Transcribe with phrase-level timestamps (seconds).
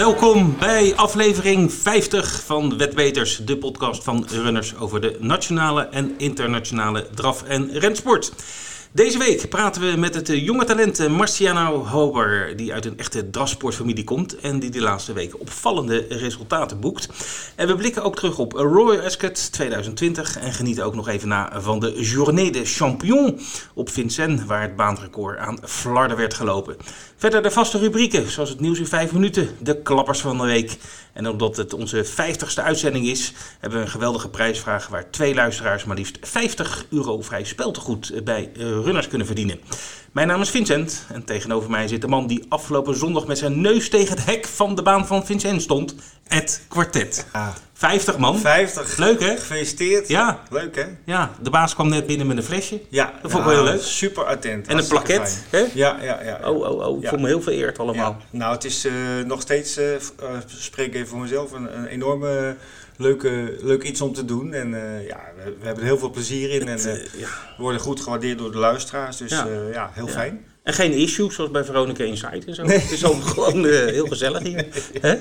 [0.00, 7.06] Welkom bij aflevering 50 van Wetbeters, de podcast van runners over de nationale en internationale
[7.14, 8.32] draf- en rensport.
[8.92, 14.04] Deze week praten we met het jonge talent Marciano Hober, die uit een echte drafsportfamilie
[14.04, 17.08] komt en die de laatste weken opvallende resultaten boekt.
[17.56, 21.60] En we blikken ook terug op Royal Ascot 2020 en genieten ook nog even na
[21.60, 23.42] van de Journée des Champions
[23.74, 26.76] op Vincennes, waar het baanrecord aan Flarden werd gelopen.
[27.16, 30.76] Verder de vaste rubrieken, zoals het nieuws in 5 minuten, de klappers van de week.
[31.12, 35.84] En omdat het onze 50ste uitzending is, hebben we een geweldige prijsvraag waar twee luisteraars
[35.84, 39.60] maar liefst 50 euro vrij speltegoed bij eh, runners kunnen verdienen.
[40.12, 43.60] Mijn naam is Vincent en tegenover mij zit de man die afgelopen zondag met zijn
[43.60, 45.94] neus tegen het hek van de baan van Vincent stond,
[46.28, 47.26] Ed Quartet.
[47.32, 47.48] Ah,
[47.80, 48.38] 50 man.
[48.38, 48.96] 50.
[48.96, 49.36] Leuk hè?
[49.36, 50.08] Gefeliciteerd.
[50.08, 50.40] Ja.
[50.50, 50.84] Leuk hè?
[51.04, 52.80] Ja, de baas kwam net binnen met een flesje.
[52.88, 53.12] Ja.
[53.22, 53.82] Dat vond ik wel heel leuk.
[53.82, 54.66] Super attent.
[54.66, 55.44] En een plakket.
[55.50, 55.64] Hè?
[55.74, 56.40] Ja, ja, ja.
[56.50, 56.96] Oh, oh, oh.
[56.96, 57.08] Ik Ja.
[57.08, 58.16] voel me heel vereerd allemaal.
[58.30, 58.38] Ja.
[58.38, 58.92] Nou, het is eh,
[59.26, 59.86] nog steeds, eh,
[60.46, 62.56] spreek even voor mezelf, een, een enorme
[62.96, 64.52] leuke, leuk iets om te doen.
[64.52, 64.68] En
[65.06, 66.68] ja, we, we hebben er heel veel plezier in.
[66.68, 67.26] En Het, ja.
[67.56, 69.16] we worden goed gewaardeerd door de luisteraars.
[69.16, 69.30] Dus
[69.72, 69.90] Ja.
[69.92, 70.44] heel fijn.
[70.62, 72.64] En geen issues zoals bij Veronica Insight en zo.
[72.64, 74.66] Het is ook gewoon eh, heel gezellig hier.
[75.00, 75.14] Hè?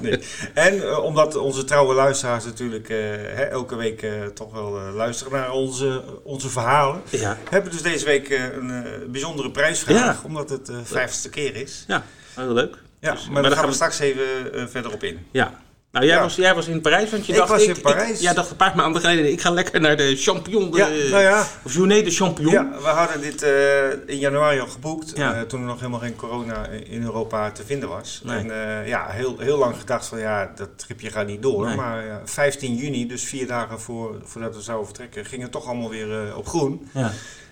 [0.00, 0.18] Nee.
[0.54, 5.50] En eh, omdat onze trouwe luisteraars natuurlijk eh, hè, elke week toch wel luisteren naar
[5.52, 7.02] onze, onze verhalen.
[7.10, 7.38] Ja.
[7.50, 10.20] hebben we dus deze week een bijzondere prijsvraag, Ja.
[10.24, 11.84] omdat het de vijftigste keer is.
[11.88, 12.04] Ja,
[12.34, 12.76] heel leuk.
[13.00, 15.26] Ja, Dus, maar, dan daar gaan gaan we straks even verder op in.
[15.32, 15.60] Ja.
[15.92, 16.20] Nou, jij, Ja.
[16.22, 17.50] was, jij was in Parijs, want je Ik dacht...
[17.50, 18.20] was in Parijs.
[18.20, 20.70] jij dacht een paar maanden geleden, ik ga lekker naar de Champion.
[20.70, 21.46] De, Ja, nou ja.
[21.64, 22.52] Of Journée de Champion.
[22.52, 25.34] Ja, we hadden dit eh, in januari al geboekt, Ja.
[25.34, 28.20] eh, toen er nog helemaal geen corona in Europa te vinden was.
[28.24, 28.38] Nee.
[28.38, 31.66] En eh, ja, heel, heel lang gedacht van ja, dat tripje gaat niet door.
[31.66, 31.76] Nee.
[31.76, 35.66] Maar ja, 15 juni, dus vier dagen voor, voordat we zouden vertrekken, ging het toch
[35.66, 36.88] allemaal weer op groen.
[36.94, 37.10] Ja.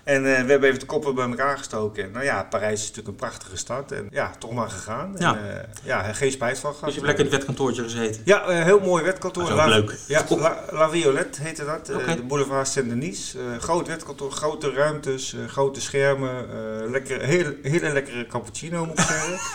[0.09, 2.03] En eh, we hebben even de koppen bij elkaar gestoken.
[2.03, 3.91] En, nou ja, Parijs is natuurlijk een prachtige stad.
[3.91, 5.15] En ja, toch maar gegaan.
[5.17, 5.37] Ja.
[5.37, 6.85] En, eh, ja, geen spijt van gehad.
[6.85, 8.21] Dus je hebt lekker in het wetkantoortje gezeten.
[8.25, 9.51] Ja, een heel mooi wetkantoor.
[9.51, 9.97] La, leuk.
[10.07, 11.89] Ja, La, La Violette heette dat.
[11.89, 12.15] eh, Oké.
[12.15, 13.35] de boulevard Saint-Denis.
[13.35, 16.49] Eh, groot wetkantoor, grote ruimtes, eh, grote schermen.
[16.49, 19.37] eh lekker, hele, hele lekkere cappuccino moet ik zeggen.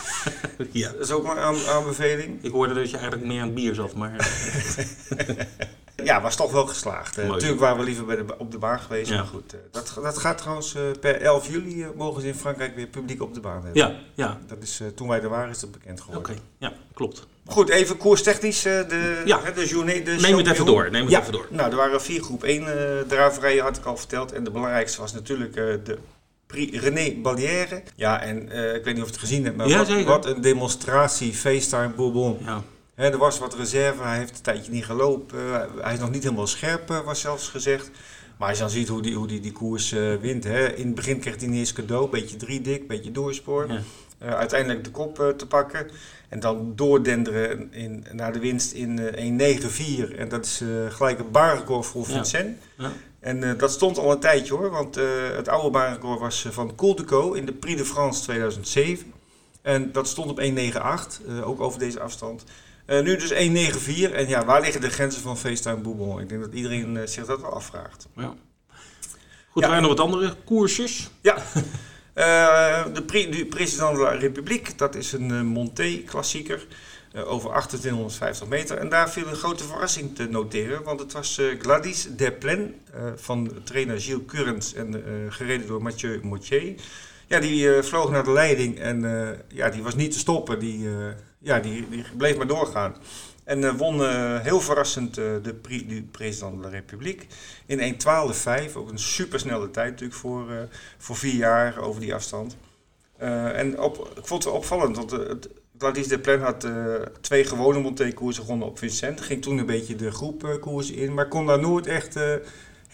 [0.71, 0.91] Ja.
[0.91, 2.43] dat is ook maar een aan, aanbeveling.
[2.43, 4.15] Ik hoorde dat je eigenlijk meer aan het bier zat, maar...
[6.05, 7.11] Ja, was toch wel geslaagd.
[7.17, 7.31] Eh, Mooi.
[7.33, 9.09] natuurlijk waren we liever bij de, op de baan geweest.
[9.09, 9.15] Ja.
[9.15, 12.75] Maar goed, eh, dat, dat gaat trouwens eh, per 11 juli mogen ze in Frankrijk
[12.75, 13.73] weer publiek op de baan hebben.
[13.73, 14.39] Ja, ja.
[14.47, 16.37] Dat is, toen wij er waren is dat bekend Oké, geworden.
[16.57, 17.27] ja, klopt.
[17.45, 18.61] Goed, even koerstechnisch.
[18.61, 19.39] de, Ja.
[19.43, 21.19] hè, de journée de Neem het even door, neem het ja.
[21.19, 21.47] even door.
[21.49, 24.31] Nou, er waren vier groep 1 eh draverijen, had ik al verteld.
[24.31, 25.97] En de belangrijkste was natuurlijk de
[26.47, 27.83] Prix René Ballière.
[27.95, 28.41] Ja, en
[28.75, 30.05] ik weet niet of je het gezien hebt, maar Ja, wat, zeker.
[30.05, 32.37] wat een demonstratie, FaceTime Bourbon.
[32.45, 32.63] Ja.
[32.95, 35.39] Er was wat reserve, hij heeft een tijdje niet gelopen.
[35.81, 37.91] Hij is nog niet helemaal scherp, eh, was zelfs gezegd.
[38.37, 40.43] Maar als je dan ziet hoe die, hoe die, die koers eh, wint.
[40.43, 40.73] Hè.
[40.73, 43.71] In het begin kreeg hij niet eens cadeau, beetje drie dik, beetje doorspoor.
[43.71, 43.81] Ja.
[44.17, 45.89] Eh, uiteindelijk de kop te pakken.
[46.29, 50.15] En dan doordenderen in, naar de winst in eh 1.9.4.
[50.17, 52.05] En dat is gelijk een baanrecord voor.
[52.05, 52.57] Vincent.
[52.77, 52.91] Ja.
[53.19, 54.69] En dat stond al een tijdje hoor.
[54.69, 54.95] Want
[55.35, 59.13] het oude baanrecord was van Couldeco in de Prix de France 2007.
[59.65, 62.43] En dat stond op 1.98, eh, ook over deze afstand.
[62.85, 64.11] Eh, nu dus 1.94.
[64.11, 66.19] En ja, waar liggen de grenzen van FaceTime Bourbon?
[66.19, 68.07] Ik denk dat iedereen eh, zich dat wel afvraagt.
[68.15, 68.33] ja.
[69.49, 69.69] Goed, Ja.
[69.69, 71.09] er waren nog wat andere koersjes.
[71.21, 71.37] Ja,
[72.13, 76.67] Eh, de Prix du Président de la République, dat is een Monté-klassieker
[77.25, 78.77] over 2850 meter.
[78.77, 83.51] En daar viel een grote verrassing te noteren, want het was Gladys Desplein eh, van
[83.63, 86.73] trainer Gilles Currens en gereden door Mathieu Moutier.
[87.27, 89.01] Ja, die vloog naar de leiding en
[89.47, 90.59] ja, die was niet te stoppen.
[90.59, 90.87] Die,
[91.45, 92.95] ja, die, die bleef maar doorgaan.
[93.43, 97.25] En eh, won eh, heel verrassend eh, de Prix du Président de la République
[97.65, 98.73] in 1.12.5.
[98.75, 100.67] Ook een supersnelle tijd natuurlijk voor,
[100.97, 102.57] voor vier jaar over die afstand.
[103.17, 105.19] En op, ik vond het opvallend, want uh,
[105.77, 106.67] Gladys de Plan had
[107.21, 109.21] twee gewone Monté-koersen gewonnen op Vincent.
[109.21, 112.19] Ging toen een beetje de groepkoersen in, maar kon daar nooit echt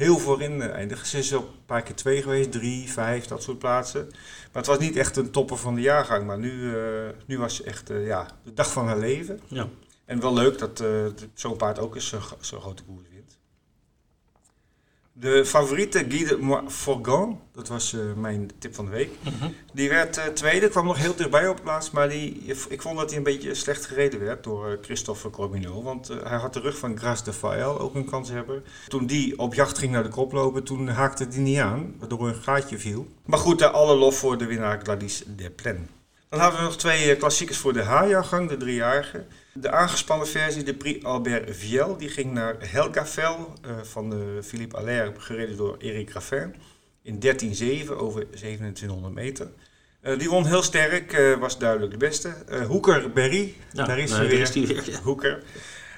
[0.01, 1.07] heel voorin eh, eindigen.
[1.07, 4.07] Ze is op een paar keer twee geweest, drie, vijf, dat soort plaatsen.
[4.51, 6.25] Maar het was niet echt een topper van de jaargang.
[6.25, 9.39] Maar nu, eh, nu was ze echt eh, ja, de dag van haar leven.
[9.47, 9.67] Ja.
[10.05, 13.37] En wel leuk dat eh, zo'n paard ook eens zo'n zo'n grote koers wint.
[15.13, 19.09] De favoriete Guy de Forgan, dat was uh, mijn tip van de week.
[19.23, 19.49] Mhm.
[19.73, 21.91] Die werd uh, tweede, kwam nog heel dichtbij op plaats.
[21.91, 25.83] Maar die, ik vond dat hij een beetje slecht gereden werd door uh, Christophe Corminot.
[25.83, 28.61] Want uh, hij had de rug van Gras de Fael, ook een kanshebber.
[28.87, 31.95] Toen die op jacht ging naar de kop lopen, toen haakte die niet aan.
[31.99, 33.07] Waardoor een gaatje viel.
[33.25, 35.89] Maar goed, alle lof voor de winnaar Gladys Desplein.
[36.29, 39.25] Dan hadden we nog twee klassiekers voor de H-jaargang, de driejarige.
[39.53, 44.77] De aangespannen versie, de Prix Albert Viel, die ging naar Helgavel uh, van de Philippe
[44.77, 46.55] Allaire, gereden door Eric Raffin.
[47.03, 47.19] In
[47.85, 49.47] 13.7 over 2700 meter.
[50.01, 52.33] Eh, die won heel sterk, eh, was duidelijk de beste.
[52.49, 54.39] Eh Hoeker Berry, Ja, daar is hij weer.
[54.39, 54.89] is die weer.
[54.91, 54.99] ja.
[55.01, 55.43] Hoeker.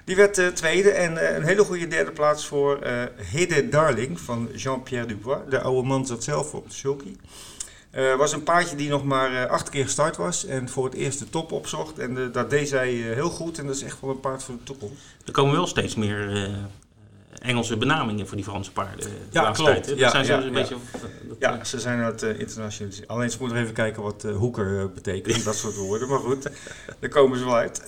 [0.05, 4.19] Die werd eh, tweede en eh, een hele goede derde plaats voor eh Hede Darling
[4.19, 5.39] van Jean-Pierre Dubois.
[5.49, 7.15] De oude man zat zelf op de sulky.
[7.93, 10.93] Eh was een paardje die nog maar eh, acht keer gestart was en voor het
[10.93, 11.99] eerst de top opzocht.
[11.99, 14.55] En eh, dat deed zij heel goed en dat is echt wel een paard voor
[14.55, 15.01] de toekomst.
[15.25, 16.49] Er komen wel steeds meer
[17.43, 18.99] Engelse benamingen voor die Franse paarden.
[18.99, 19.83] de Ja, klopt.
[19.83, 19.97] tijd.
[19.99, 20.51] Ja, zijn ze ja, een ja.
[20.51, 20.75] beetje...
[21.39, 23.09] Ja, ze zijn het uh, internationaliseren.
[23.09, 26.07] Alleen ze moeten even kijken wat hoeker eh, betekent, dat soort woorden.
[26.07, 26.47] Maar goed,
[26.99, 27.81] daar komen ze wel uit.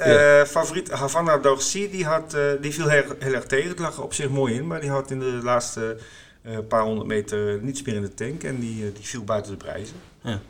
[0.48, 3.70] Favoriet Havana Dorsi, die, had, die viel heel, heel erg tegen.
[3.70, 5.98] Het lag op zich mooi in, maar die had in de laatste
[6.46, 8.44] eh, paar honderd meter niets meer in de tank.
[8.44, 9.96] En die, eh, die viel buiten de prijzen.
[10.22, 10.42] Ja.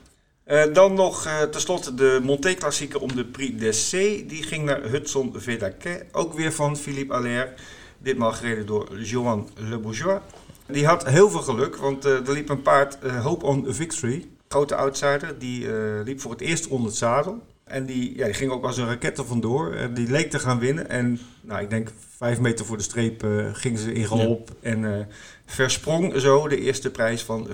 [0.44, 4.26] Eh, dan nog tenslotte de Monté-klassieker om de Prix d'Essai.
[4.28, 7.54] Die ging naar Hudson Vedaquet, ook weer van Philippe Allaire.
[7.98, 10.20] Ditmaal gereden door Johan Le Bourgeois.
[10.68, 15.40] Die had heel veel geluk, want er liep een paard, Hope on Victory, grote outsider.
[15.40, 15.68] Die
[16.04, 17.44] liep voor het eerst onder het zadel.
[17.64, 19.74] En die, ja, die ging ook als een raket er vandoor.
[19.74, 20.90] En die leek te gaan winnen.
[20.90, 24.50] En nou, ik denk vijf meter voor de streep eh, ging ze in galop.
[24.62, 25.06] En eh,
[25.46, 27.54] versprong zo de eerste prijs van 65.250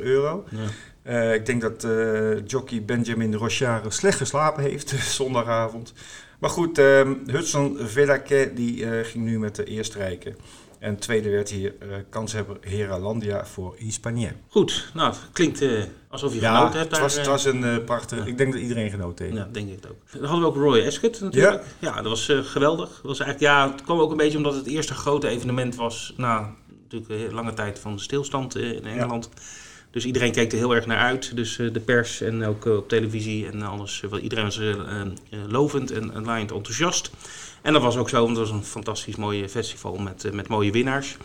[0.00, 0.44] euro.
[0.50, 0.58] ja.
[1.02, 1.86] Eh, ik denk dat
[2.46, 4.88] jockey Benjamin Rochard slecht geslapen heeft
[5.20, 5.92] zondagavond.
[6.38, 10.36] Maar goed, ehm, Hudson Vedaquet die ging nu met de eerste rijken.
[10.78, 14.30] En tweede werd hier eh kanshebber Heralandia voor Hispania.
[14.48, 17.24] Goed, nou, het klinkt eh, alsof je Ja, genoten hebt het was, daar.
[17.24, 17.44] het eh.
[17.44, 18.18] was een eh, prachtig...
[18.18, 18.24] ja.
[18.24, 19.36] Ik denk dat iedereen genoten heeft.
[19.36, 19.96] Ja, denk ik het ook.
[20.12, 21.62] Dan hadden we ook Roy Ascot natuurlijk.
[21.78, 22.88] Ja, dat was geweldig.
[22.88, 26.14] Dat was eigenlijk, ja, het kwam ook een beetje omdat het eerste grote evenement was
[26.16, 29.28] na natuurlijk een lange tijd van stilstand in Engeland.
[29.90, 31.36] Dus iedereen keek er heel erg naar uit.
[31.36, 34.02] Dus de pers en ook op televisie en alles.
[34.22, 34.60] iedereen was
[35.48, 37.10] lovend en, en laaiend enthousiast.
[37.66, 40.48] En dat was ook zo, want het was een fantastisch mooi festival met, eh, met
[40.48, 41.16] mooie winnaars.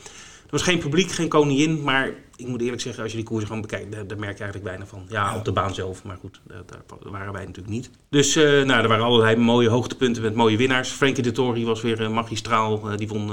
[0.46, 3.46] Er was geen publiek, geen koningin, maar ik moet eerlijk zeggen, als je die koers
[3.46, 5.06] gewoon bekijkt, daar, daar merk je eigenlijk weinig van.
[5.10, 7.90] Ja, op de baan zelf, maar goed, daar, daar waren wij natuurlijk niet.
[8.10, 10.90] Dus eh, nou, er waren allerlei mooie hoogtepunten met mooie winnaars.
[10.90, 13.32] Frankie de Tory was weer eh, magistraal, die won.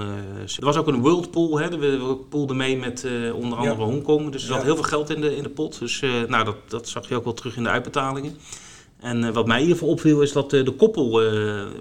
[0.59, 4.31] er was ook een World Pool, hè, we, poolden mee met onder andere Hongkong.
[4.31, 4.65] Dus er zat Ja.
[4.65, 5.79] heel veel geld in de, in de pot.
[5.79, 8.37] Dus nou, dat, dat zag je ook wel terug in de uitbetalingen.
[9.01, 11.27] En eh, wat mij in ieder geval opviel is dat eh, de koppel, eh,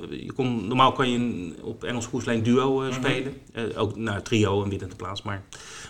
[0.10, 3.34] je kon, normaal kan je op Engels koerslijn duo eh, spelen.
[3.76, 5.44] Ook nou, trio en winnende plaats, maar,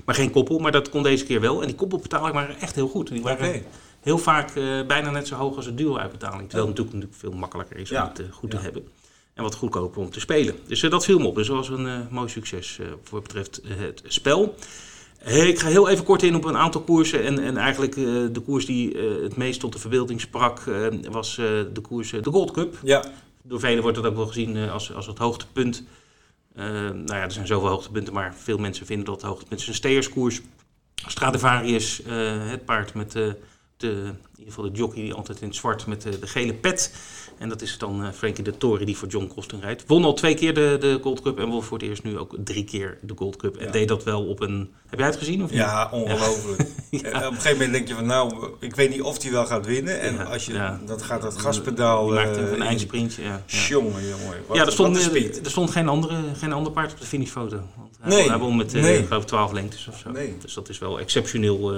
[0.06, 0.60] maar geen koppel.
[0.60, 1.62] Maar dat kon deze keer wel.
[1.62, 3.08] En die koppelbetalingen waren echt heel goed.
[3.10, 3.64] Die waren
[4.00, 4.54] heel vaak
[4.88, 6.50] bijna net zo hoog als de duo-uitbetaling.
[6.50, 8.02] Terwijl het natuurlijk, natuurlijk veel makkelijker is Ja.
[8.04, 8.58] om het goed Ja.
[8.58, 8.88] te hebben.
[9.34, 10.56] En wat goedkoper om te spelen.
[10.68, 11.36] Dus dat viel me op.
[11.36, 14.56] Dus dat was een mooi succes voor wat betreft het spel.
[15.20, 17.24] Eh, Ik ga heel even kort in op een aantal koersen.
[17.24, 20.60] En, en eigenlijk eh, de koers die eh, het meest tot de verbeelding sprak,
[21.12, 22.80] was de koers de Gold Cup.
[22.84, 23.06] Ja,
[23.44, 25.84] Door velen wordt dat ook wel gezien als, als het hoogtepunt.
[26.56, 29.74] Nou ja, er zijn zoveel hoogtepunten, maar veel mensen vinden dat het hoogtepunt is een
[29.74, 30.42] steerskoers.
[31.08, 32.02] Stradivarius,
[32.50, 33.36] het paard met de,
[33.78, 36.96] in ieder geval de jockey die altijd in het zwart met de gele pet.
[37.38, 39.84] En dat is dan eh, Frankie de Tory die voor John Costin rijdt.
[39.88, 42.36] Won al twee keer de, de Gold Cup en won voor het eerst nu ook
[42.44, 43.58] drie keer de Gold Cup.
[43.58, 43.72] En Ja.
[43.72, 44.70] deed dat wel op een...
[44.90, 45.60] Heb jij het gezien of niet?
[45.60, 46.62] ja ongelooflijk.
[46.90, 47.00] Ja.
[47.00, 49.66] Op een gegeven moment denk je van nou, ik weet niet of hij wel gaat
[49.66, 50.00] winnen.
[50.00, 52.06] En Ja, als je, dat gaat dat gaspedaal...
[52.06, 53.44] Die maakte eh, een in- eindsprintje, ja.
[53.68, 54.38] Jongen, jongen.
[54.48, 57.56] Wat, ja, er stond, er stond geen, andere, geen ander paard op de finishfoto.
[57.76, 58.98] Want hij, Nee, hij won met eh, nee.
[59.00, 60.12] ik geloof 12 lengtes of zo.
[60.12, 60.36] Nee.
[60.42, 61.74] Dus dat is wel exceptioneel,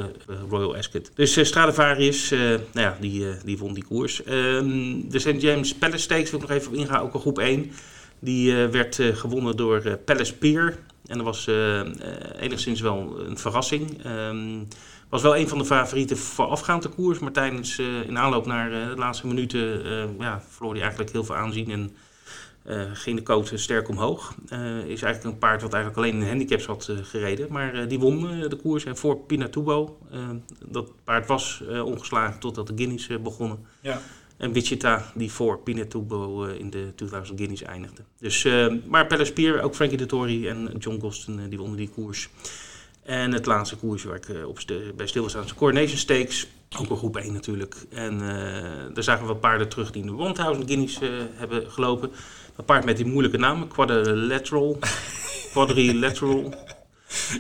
[0.50, 1.12] Royal Ascot.
[1.16, 4.24] Dus eh, Stradivarius, nou ja, die, die won die koers.
[4.24, 4.68] Ehm,
[5.10, 5.42] de St.
[5.50, 7.72] James Palace Stakes wil ik nog even op ingaan, ook een groep 1.
[8.20, 10.80] Die eh, werd eh, gewonnen door eh, Palace Pier.
[11.06, 11.48] En dat was
[12.40, 14.04] enigszins wel een verrassing.
[14.04, 14.64] Ehm
[15.10, 17.20] was wel een van de favorieten voorafgaand de koers.
[17.20, 19.84] Maar tijdens, in aanloop naar de laatste minuten
[20.20, 21.72] ja, verloor hij eigenlijk heel veel aanzien.
[21.72, 21.96] En
[22.94, 24.36] ging de coat sterk omhoog.
[24.86, 27.48] Is eigenlijk een paard wat eigenlijk alleen in handicaps had gereden.
[27.50, 28.84] Maar die won de koers.
[28.84, 29.98] En voor Pinatubo,
[30.66, 33.66] dat paard was ongeslagen totdat de Guineas eh, begonnen.
[33.82, 34.02] Ja.
[34.40, 38.02] En Wichita, die voor Pinatubo eh, in de 2000 Guineas eindigde.
[38.20, 41.90] Dus, eh, maar Palace Pier, ook Frankie Dettori en John Goston, eh, die wonnen die
[41.90, 42.30] koers.
[43.04, 44.60] En het laatste koers waar ik op
[44.96, 46.48] bij stil was aan de Coronation Stakes.
[46.80, 47.76] Ook een groep 1 natuurlijk.
[47.90, 48.20] En
[48.94, 51.00] daar zagen we wat paarden terug die in de 1000 Guineas
[51.34, 52.12] hebben gelopen.
[52.56, 54.80] Dat paard met die moeilijke naam, Quadrilateral.
[55.52, 56.54] Quadrilateral.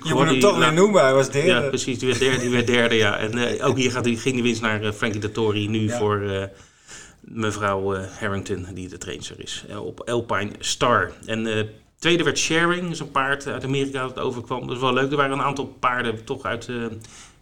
[0.03, 1.47] Je moet hem toch weer noemen, hij was derde.
[1.47, 1.99] Ja, precies.
[1.99, 2.39] Die werd derde.
[2.39, 3.17] Die werd derde ja.
[3.17, 5.67] En ook hier gaat, die- ging de winst naar Frankie Dettori.
[5.67, 5.97] Nu Ja.
[5.97, 6.49] voor
[7.31, 9.63] mevrouw eh, Harrington, die de trainster is.
[9.69, 11.11] eh, op Alpine Star.
[11.25, 11.63] En eh,
[11.99, 12.81] tweede werd Sharing.
[12.81, 14.67] Dat is een paard uit Amerika dat overkwam.
[14.67, 15.11] Dat is wel leuk.
[15.11, 16.69] Er waren een aantal paarden toch uit...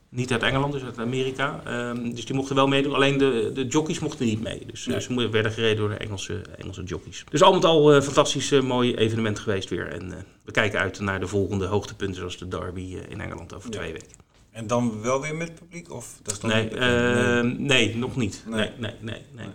[0.09, 1.61] niet uit Engeland, dus uit Amerika.
[1.65, 2.93] Ehm, dus die mochten wel meedoen.
[2.93, 4.63] Alleen de, de jockeys mochten niet mee.
[4.71, 5.01] Dus Nee.
[5.01, 7.23] ze werden gereden door de Engelse, Engelse jockeys.
[7.29, 9.87] Dus al met al een fantastisch mooi evenement geweest weer.
[9.91, 10.13] En
[10.45, 13.77] we kijken uit naar de volgende hoogtepunten, zoals de Derby in Engeland over Ja.
[13.77, 14.25] twee weken.
[14.51, 15.91] En dan wel weer met publiek?
[15.91, 16.91] Of dat is nog Nee, niet bekend?
[17.53, 18.43] eh, nee, nog niet.
[18.47, 18.69] Nee.
[18.77, 19.47] Nee, nee, nee.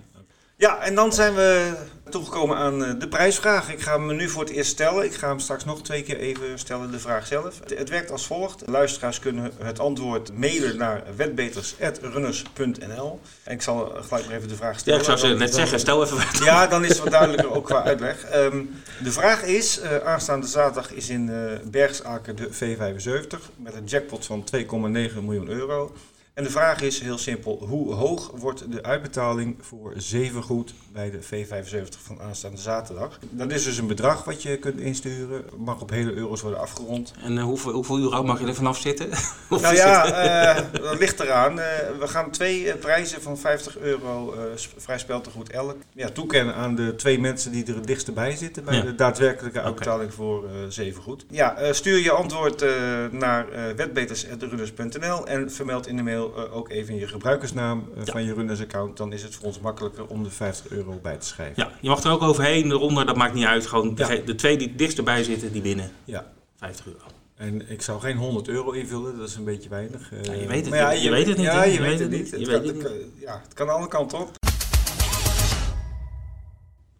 [0.62, 1.72] Ja, en dan zijn we
[2.10, 3.72] toegekomen aan eh, de prijsvraag.
[3.72, 5.04] Ik ga hem nu voor het eerst stellen.
[5.04, 7.60] Ik ga hem straks nog twee keer even stellen, de vraag zelf.
[7.74, 8.62] Het, werkt als volgt.
[8.66, 13.20] Luisteraars kunnen het antwoord mailen naar wetbeters.runners.nl.
[13.44, 14.98] En ik zal gelijk maar even de vraag Ja, stellen.
[14.98, 16.38] ik zou ze net dan- zeggen, stel even wat.
[16.44, 18.24] Ja, dan is het wat duidelijker ook qua uitleg.
[18.24, 18.62] Ehm,
[19.02, 21.36] de vraag is, eh, aanstaande zaterdag is in eh
[21.70, 25.92] Bergsaker de V75 met een jackpot van 2,9 miljoen euro.
[26.34, 31.18] En de vraag is heel simpel, hoe hoog wordt de uitbetaling voor zevengoed bij de
[31.22, 33.18] V75 van aanstaande zaterdag?
[33.30, 37.12] Dat is dus een bedrag wat je kunt insturen, mag op hele euro's worden afgerond.
[37.22, 39.08] En eh, hoeveel, hoeveel euro mag je er vanaf zitten?
[39.48, 41.60] Nou ja, eh, dat ligt eraan.
[41.60, 41.66] Eh,
[41.98, 44.34] we gaan twee prijzen van 50 euro
[44.76, 48.64] vrij speltegoed elk ja, toekennen aan de twee mensen die er het dichtst bij zitten
[48.64, 48.82] bij Ja.
[48.82, 51.24] de daadwerkelijke uitbetaling voor eh zevengoed.
[51.30, 52.64] Ja, stuur je antwoord
[53.10, 53.46] naar
[53.76, 58.12] wetbeters.runners.nl en vermeld in de mail eh, ook even je gebruikersnaam eh, Ja.
[58.12, 58.96] van je Runners account.
[58.96, 61.62] Dan is het voor ons makkelijker om de 50 euro bij te schrijven.
[61.62, 63.66] ja, je mag er ook overheen, eronder, dat maakt niet uit.
[63.66, 64.06] Gewoon Ja.
[64.08, 66.32] de, de twee die dichtst erbij zitten, die winnen Ja.
[66.56, 67.04] 50 euro.
[67.34, 70.12] En ik zou geen 100 euro invullen, dat is een beetje weinig.
[70.12, 71.02] Eh, Ja, je weet het maar niet.
[71.02, 72.30] Je weet het niet, Ja, je, weet het niet.
[72.30, 72.82] Je Het weet kan- het niet.
[72.84, 74.30] kan- Ja, het kan alle kanten op.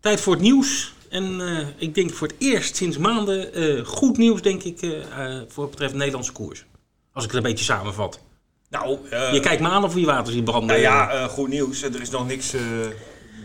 [0.01, 0.95] Tijd voor het nieuws.
[1.09, 5.01] En eh, ik denk voor het eerst sinds maanden eh, goed nieuws, denk ik, eh,
[5.01, 6.65] eh, voor wat betreft Nederlandse koers.
[7.13, 8.21] Als ik het een beetje samenvat.
[8.73, 10.69] Nou, eh, Je kijkt me aan of je water ziet branden.
[10.69, 11.83] Nou ja, eh, goed nieuws.
[11.83, 12.61] Er is nog niks eh,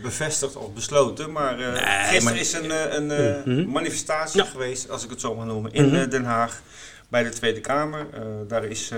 [0.02, 1.32] bevestigd of besloten.
[1.32, 3.70] Maar Nee, gisteren maar- is een, een Mhm.
[3.70, 4.46] manifestatie Ja.
[4.48, 5.94] geweest, als ik het zo mag noemen, in Mhm.
[5.96, 6.62] eh, Den Haag
[7.08, 8.06] bij de Tweede Kamer.
[8.48, 8.90] Daar is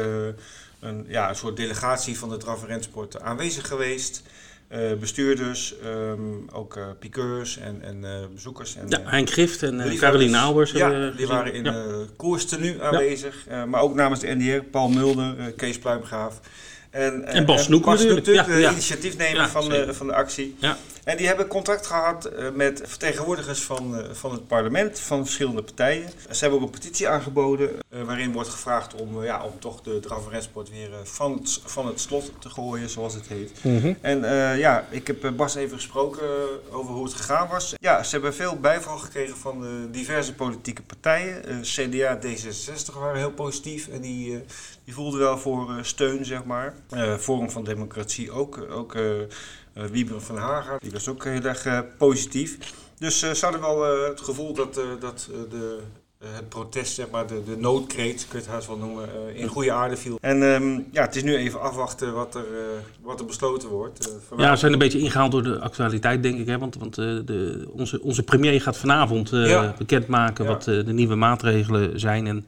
[0.81, 4.23] een, ja, een soort delegatie van de draf- en rensport aanwezig geweest.
[4.71, 6.21] Eh, bestuurders, ehm,
[6.53, 8.77] ook piqueurs en, en eh, bezoekers.
[8.77, 9.99] En, Ja, Henk Gift en uh.
[9.99, 10.71] Caroline Auwers.
[10.71, 11.85] Ja, die waren in Ja.
[12.17, 13.47] koerstenu aanwezig.
[13.67, 16.41] Maar ook namens de NDR, Paul Mulder, Kees Pluimgraaf.
[16.91, 18.27] En, En Bas Snoek Bas natuurlijk.
[18.27, 20.57] Snoek, de initiatiefnemer van, de, van de actie.
[20.59, 20.77] Ja.
[21.04, 25.62] En die hebben contact gehad eh, met vertegenwoordigers van, eh, van het parlement, van verschillende
[25.62, 26.09] partijen.
[26.30, 30.00] Ze hebben ook een petitie aangeboden eh, waarin wordt gevraagd om, ja, om toch de
[30.30, 33.52] rensport weer van, het, van het slot te gooien, zoals het heet.
[33.62, 33.95] Mhm.
[34.00, 34.19] En
[34.59, 36.28] ja, ik heb Bas even gesproken
[36.71, 37.75] over hoe het gegaan was.
[37.80, 41.61] Ja, ze hebben veel bijval gekregen van de diverse politieke partijen.
[41.62, 44.40] CDA, D66 waren heel positief en die, eh,
[44.85, 46.75] die voelden wel voor steun, zeg maar.
[47.19, 48.66] Forum van Democratie ook.
[48.71, 48.97] ook
[49.73, 52.59] eh Wieberen van Haga, die was ook heel erg eh, positief.
[52.99, 55.79] Dus eh, ze hadden wel het gevoel dat, dat de,
[56.25, 59.73] het protest, zeg maar, de, de noodkreet, kun je het haast wel noemen, in goede
[59.73, 60.19] aarde viel.
[60.21, 62.45] En ehm, ja, het is nu even afwachten wat er,
[63.03, 64.12] wat er besloten wordt.
[64.37, 66.47] Ja, we zijn een beetje ingehaald door de actualiteit, denk ik.
[66.47, 66.59] Hè?
[66.59, 69.75] Want, want de, onze, onze premier gaat vanavond Ja.
[69.79, 70.50] bekendmaken Ja.
[70.50, 72.27] wat de nieuwe maatregelen zijn.
[72.27, 72.47] En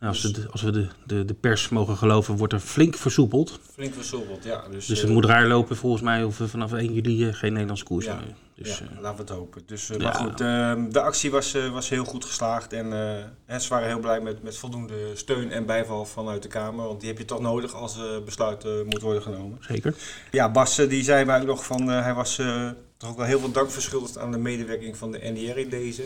[0.00, 2.94] nou, als, we de, als we de, de, de pers mogen geloven, wordt er flink
[2.96, 3.58] versoepeld.
[3.72, 4.68] Flink versoepeld, ja.
[4.70, 7.34] Dus, Dus eh, het moet raar lopen volgens mij of we vanaf 1 juli eh,
[7.34, 8.14] geen Nederlandse koers Ja.
[8.14, 8.34] meer.
[8.54, 9.62] Dus, ja, eh, laten we het hopen.
[9.66, 10.02] Dus, eh, ja.
[10.04, 12.72] Maar goed, ehm, de actie was, eh, was heel goed geslaagd.
[12.72, 16.48] En eh, hè, ze waren heel blij met, met voldoende steun en bijval vanuit de
[16.48, 16.86] Kamer.
[16.86, 19.58] Want die heb je toch nodig als besluit eh, moet worden genomen.
[19.60, 19.94] zeker.
[20.30, 21.90] Ja, Bas eh, die zei mij ook nog van...
[21.90, 25.10] eh, hij was eh, toch ook wel heel veel dank verschuldigd aan de medewerking van
[25.12, 26.02] de NDR in deze.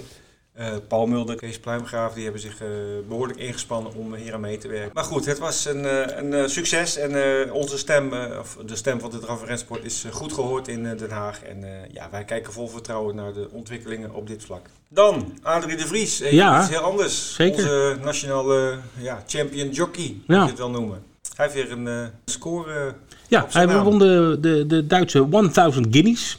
[0.60, 2.68] Eh, Paul Mulder, Kees Pluimgraaf, die hebben zich eh,
[3.08, 4.90] behoorlijk ingespannen om hier aan mee te werken.
[4.94, 9.10] Maar goed, het was een, eh, een succes en onze stem, of de stem van
[9.10, 11.42] de Draf en Rensport, is goed gehoord in Den Haag.
[11.42, 14.66] En ja, wij kijken vol vertrouwen naar de ontwikkelingen op dit vlak.
[14.88, 17.34] Dan, Adrie de Vries, Ja, iets heel anders.
[17.34, 17.58] zeker.
[17.58, 20.42] Onze nationale ja, champion jockey, moet Ja.
[20.42, 21.02] je het wel noemen.
[21.36, 22.94] Hij heeft weer een score...
[23.28, 26.38] Ja, hij won de, de, de Duitse 1000 Guineas.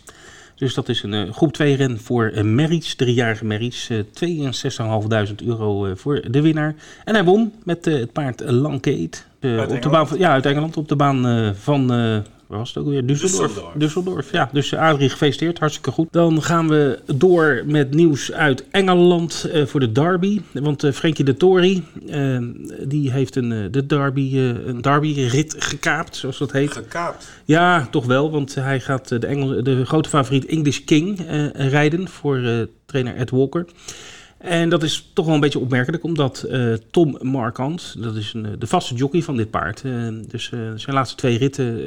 [0.61, 3.89] Dus dat is een eh, groep 2 ren voor uh, Merries, driejarige Merries.
[3.89, 3.97] eh
[5.29, 6.75] 62.500 euro eh, voor de winnaar.
[7.03, 9.17] En hij won met het paard Lankate.
[9.69, 10.77] op de baan van, ja, uit Engeland.
[10.77, 11.87] Op de baan van,
[12.51, 13.01] waar was het ook weer?
[13.01, 13.51] Düsseldorf.
[13.51, 13.77] Düsseldorf.
[13.77, 14.49] Düsseldorf, ja.
[14.51, 15.59] Dus eh, Adrie, gefeliciteerd.
[15.59, 16.07] Hartstikke goed.
[16.11, 20.41] Dan gaan we door met nieuws uit Engeland eh, voor de derby.
[20.51, 21.83] Want eh Frankie de Tory,
[22.83, 26.71] die heeft een, de derby, een derby-rit gekaapt, zoals dat heet.
[26.71, 27.29] Gekaapt.
[27.45, 31.19] Ja, toch wel, want hij gaat de, Engel, de grote favoriet English King
[31.53, 33.65] rijden voor trainer Ed Walker.
[34.41, 38.45] En dat is toch wel een beetje opmerkelijk, omdat eh, Tom Markant, dat is een,
[38.45, 39.91] eh, de vaste jockey van dit paard, eh,
[40.27, 41.79] dus zijn laatste twee ritten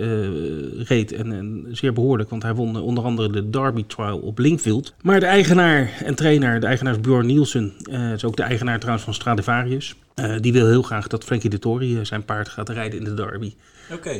[0.84, 4.94] reed en, en zeer behoorlijk, want hij won onder andere de Derby Trial op Linkfield.
[5.02, 7.72] Maar de eigenaar en trainer, de eigenaar is Bjorn Nielsen,
[8.14, 9.94] is ook de eigenaar trouwens van Stradivarius.
[10.40, 13.54] Die wil heel graag dat Frankie de Tory zijn paard gaat rijden in de derby.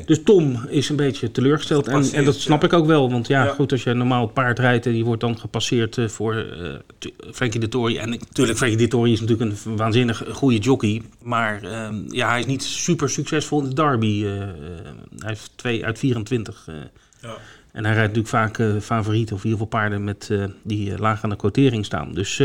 [0.06, 1.88] Dus Tom is een beetje teleurgesteld.
[1.88, 2.66] En, en dat snap ja.
[2.66, 3.10] ik ook wel.
[3.10, 3.50] Want ja, Ja.
[3.52, 6.46] goed, als je een normaal paard rijdt en die wordt dan gepasseerd eh, voor
[6.98, 7.96] t- Frankie de Tory.
[7.96, 11.02] En natuurlijk, Frankie de Tory is natuurlijk een waanzinnig goede jockey.
[11.22, 14.24] Maar ehm, ja, hij is niet super succesvol in de derby.
[14.24, 14.30] eh,
[15.18, 16.64] hij heeft twee uit 24.
[16.68, 16.74] eh,
[17.22, 17.36] Ja.
[17.72, 18.28] en hij rijdt natuurlijk
[18.58, 20.30] vaak favorieten of in ieder geval paarden met,
[20.62, 22.12] die laag aan de quotering staan.
[22.14, 22.42] Dus,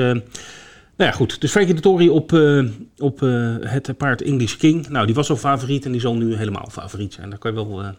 [1.00, 1.41] nou ja, goed.
[1.41, 2.63] Dus Frankie de Tory op, eh,
[2.98, 4.89] op eh, het paard English King.
[4.89, 7.29] Nou, die was al favoriet en die zal nu helemaal favoriet zijn.
[7.29, 7.89] Daar kan je wel eh,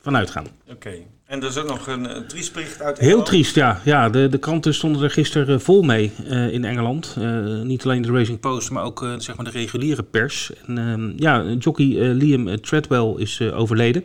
[0.00, 0.46] van uitgaan.
[0.70, 0.90] Oké.
[1.26, 3.26] En er is ook nog een, een triest bericht uit Heel Engeland.
[3.26, 3.80] triest, ja.
[3.84, 6.12] ja de, de kranten stonden er gisteren vol mee
[6.50, 7.16] in Engeland.
[7.62, 10.50] Niet alleen de Racing Post, maar ook zeg maar de reguliere pers.
[10.66, 14.04] En, ehm, ja, jockey Liam Treadwell is overleden.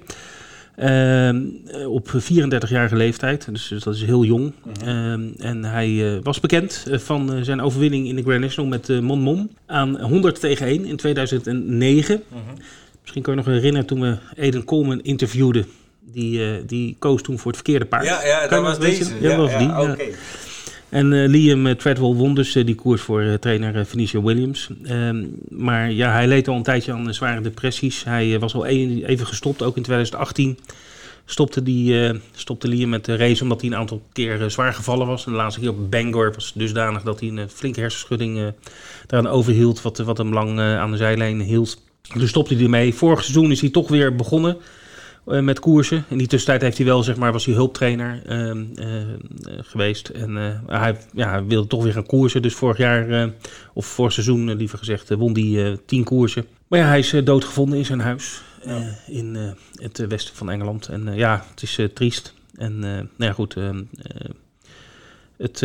[0.75, 4.53] Ehm, eh, op 34-jarige leeftijd, dus, dus dat is heel jong.
[4.85, 9.01] Ehm, en hij eh, was bekend eh, van zijn overwinning in de Grand National met
[9.01, 12.23] Mon Mon aan 100 tegen 1 in 2009.
[12.27, 12.39] Mhm.
[13.01, 15.65] Misschien kan je nog herinneren toen we Eden Coleman interviewden.
[16.13, 18.05] Die, die koos toen voor het verkeerde paard.
[18.05, 19.11] Ja, ja, dat was deze.
[19.21, 19.81] Ja, was die, ja.
[19.81, 20.03] Oké.
[20.91, 24.69] En eh, Liam eh, Treadwell won dus eh, die koers voor trainer Venetia Williams.
[24.83, 28.03] Ehm, maar ja, hij leed al een tijdje aan zware depressies.
[28.03, 30.57] Hij was al een- even gestopt, ook in 2018.
[31.25, 35.25] Stopte, die, stopte Liam met de race omdat hij een aantal keer zwaar gevallen was.
[35.25, 38.53] De laatste keer op Bangor was dusdanig dat hij een flinke hersenschudding
[39.07, 39.81] daaraan overhield.
[39.81, 41.81] Wat, wat hem lang aan de zijlijn hield.
[42.13, 42.93] Dus stopte hij ermee.
[42.93, 44.57] Vorig seizoen is hij toch weer begonnen
[45.23, 46.05] met koersen.
[46.09, 49.07] In die tussentijd heeft hij wel, zeg maar, was hij hulptrainer ehm, eh, eh,
[49.61, 50.09] geweest.
[50.09, 52.41] En eh, hij, ja, wilde toch weer gaan koersen.
[52.41, 53.27] Dus vorig jaar, eh,
[53.73, 56.45] of vorig seizoen eh, liever gezegd, eh, won hij eh, tien koersen.
[56.67, 60.35] Maar ja, hij is eh, doodgevonden in zijn huis eh, in eh, het eh, westen
[60.35, 60.87] van Engeland.
[60.87, 62.33] En eh, ja, het is eh, triest.
[62.55, 64.29] En eh, nou ja, goed, ehm, eh,
[65.37, 65.63] het...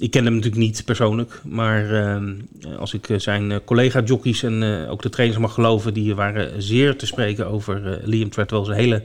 [0.00, 2.34] ik ken hem natuurlijk niet persoonlijk, maar ehm,
[2.78, 6.62] als ik eh, zijn eh, collega-jockeys en eh, ook de trainers mag geloven, die waren
[6.62, 8.60] zeer te spreken over eh, Liam Treadwell.
[8.60, 9.02] Een hele,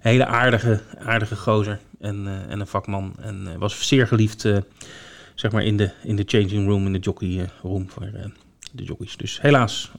[0.00, 3.14] hele aardige, aardige gozer en, en een vakman.
[3.20, 4.48] En was zeer geliefd
[5.34, 8.10] zeg maar in de, in de changing room, in de jockey room voor
[8.72, 9.16] de jockeys.
[9.16, 9.90] Dus helaas.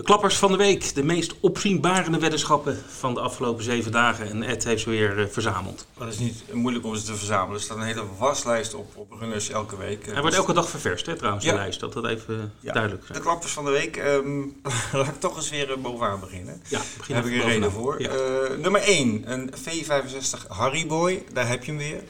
[0.00, 4.26] De klappers van de week, de meest opzienbarende weddenschappen van de afgelopen zeven dagen.
[4.30, 5.86] En Ed heeft ze weer eh, verzameld.
[5.98, 7.54] Dat is niet moeilijk om ze te verzamelen.
[7.56, 10.06] Er staat een hele waslijst op, op runners elke week.
[10.06, 11.50] Hij wordt elke dag ververst, hè, trouwens, Ja.
[11.52, 11.80] de lijst.
[11.80, 12.72] Dat dat even eh, Ja.
[12.72, 13.22] duidelijk De zijn.
[13.24, 13.96] klappers van de week.
[13.96, 14.40] ehm,
[14.98, 16.62] laat ik toch eens weer eh, bovenaan beginnen.
[16.68, 18.02] Ja, begin Daar heb ik een reden voor.
[18.02, 18.10] Ja.
[18.58, 21.24] Nummer 1, een V65 Harry Boy.
[21.32, 22.02] Daar heb je hem weer.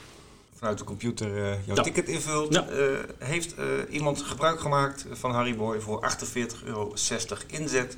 [0.61, 1.81] Vanuit de computer eh, jouw Ja.
[1.83, 2.53] ticket invult.
[2.53, 2.67] Ja.
[2.67, 2.85] Eh,
[3.19, 6.93] heeft eh, iemand gebruik gemaakt van Harry Boy voor 48,60 euro
[7.47, 7.97] inzet.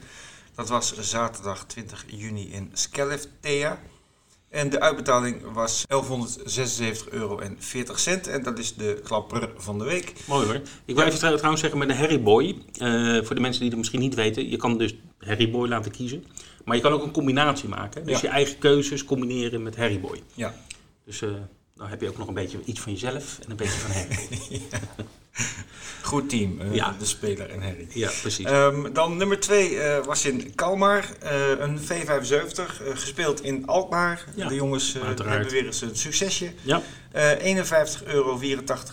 [0.55, 3.77] Dat was zaterdag 20 juni in Skellefteå.
[4.49, 7.39] En de uitbetaling was 1176,40 euro.
[7.39, 10.13] En dat is de klapper van de week.
[10.27, 10.61] Mooi hoor.
[10.85, 12.57] Ik wil even trouw- trouwens zeggen met de Harry Boy.
[12.77, 14.49] eh, voor de mensen die het misschien niet weten.
[14.49, 16.25] Je kan dus Harry Boy laten kiezen.
[16.65, 18.03] Maar je kan ook een combinatie maken.
[18.05, 18.27] Dus Ja.
[18.27, 20.21] je eigen keuzes combineren met Harry Boy.
[20.33, 20.53] Ja.
[21.05, 21.21] Dus
[21.83, 24.61] dan heb je ook nog een beetje iets van jezelf en een beetje van Harry.
[26.01, 26.95] Goed team, eh, Ja.
[26.99, 27.87] de speler en Harry.
[27.93, 28.45] ja, precies.
[28.45, 34.25] Ehm, dan nummer 2 was in Kalmar, eh, een V75, eh, gespeeld in Alkmaar.
[34.35, 36.51] Ja, de jongens eh, hebben weer eens een succesje.
[36.61, 36.81] ja.
[37.11, 38.39] Eh 51,84 euro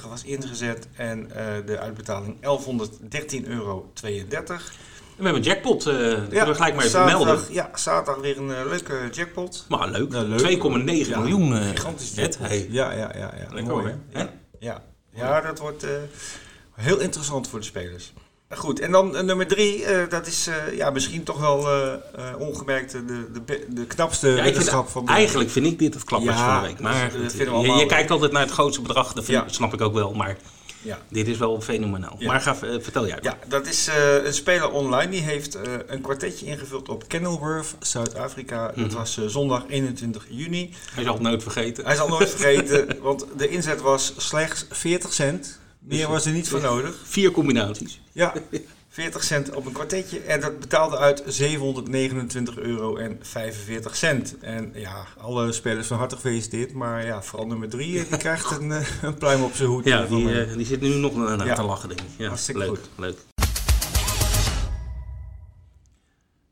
[0.08, 3.92] was ingezet en eh, de uitbetaling 1113,32 euro.
[4.02, 4.28] En
[5.20, 5.84] we hebben een jackpot.
[5.84, 7.44] dat kunnen we gelijk maar even zaterdag, melden.
[7.52, 9.64] Ja, zaterdag weer een eh, leuke jackpot.
[9.68, 10.12] Maar leuk.
[10.12, 10.58] Ja, leuk.
[10.58, 11.54] 2,9 Ja, miljoen.
[11.56, 12.48] eh, Gigantisch jackpot.
[12.48, 12.66] Hey.
[12.70, 13.32] Ja, ja, ja.
[13.38, 13.54] ja.
[13.54, 13.86] Lekker hoor.
[13.86, 14.18] hè?
[14.20, 14.82] Ja, ja.
[15.14, 15.86] ja, dat wordt
[16.74, 18.12] heel interessant voor de spelers.
[18.56, 21.68] Goed, en dan nummer drie, dat is ja, misschien toch wel
[22.38, 23.04] ongemerkt de,
[23.44, 25.12] de, de knapste Ja, wetenschap van de...
[25.12, 26.80] eigenlijk vind ik dit het klappers Ja, van de week.
[26.80, 29.12] Maar dat je, kijkt altijd naar het grootste bedrag.
[29.12, 29.48] Dat vind- Ja.
[29.52, 30.14] snap ik ook wel.
[30.14, 30.36] Maar
[30.82, 30.98] Ja.
[31.08, 32.16] dit is wel fenomenaal.
[32.18, 32.26] Ja.
[32.26, 33.18] Maar ga, eh, vertel jij.
[33.22, 35.10] Ja, dat is eh, een speler online.
[35.10, 38.66] Die heeft eh, een kwartetje ingevuld op Kenilworth, Zuid-Afrika.
[38.66, 38.94] Dat Mhm.
[38.94, 40.74] was zondag 21 juni.
[40.94, 41.84] Hij zal het nooit vergeten.
[41.84, 45.58] Hij zal nooit vergeten, want de inzet was slechts 40 cent.
[45.78, 46.94] Meer was er niet voor nodig.
[47.04, 48.00] Vier combinaties.
[48.12, 48.32] Ja,
[48.92, 50.20] 40 cent op een kwartetje.
[50.20, 54.38] En dat betaalde uit 729 euro en 45 cent.
[54.40, 56.72] En ja, alle spelers van harte gefeliciteerd.
[56.72, 59.84] Maar ja, vooral nummer 3, die krijgt een, eh, een pluim op zijn hoed.
[59.84, 61.54] Ja, eh, die, eh, die zit nu nog naar Ja.
[61.54, 62.06] te lachen, denk ik.
[62.16, 62.78] Ja, Hartstikke leuk, goed.
[62.96, 63.16] leuk.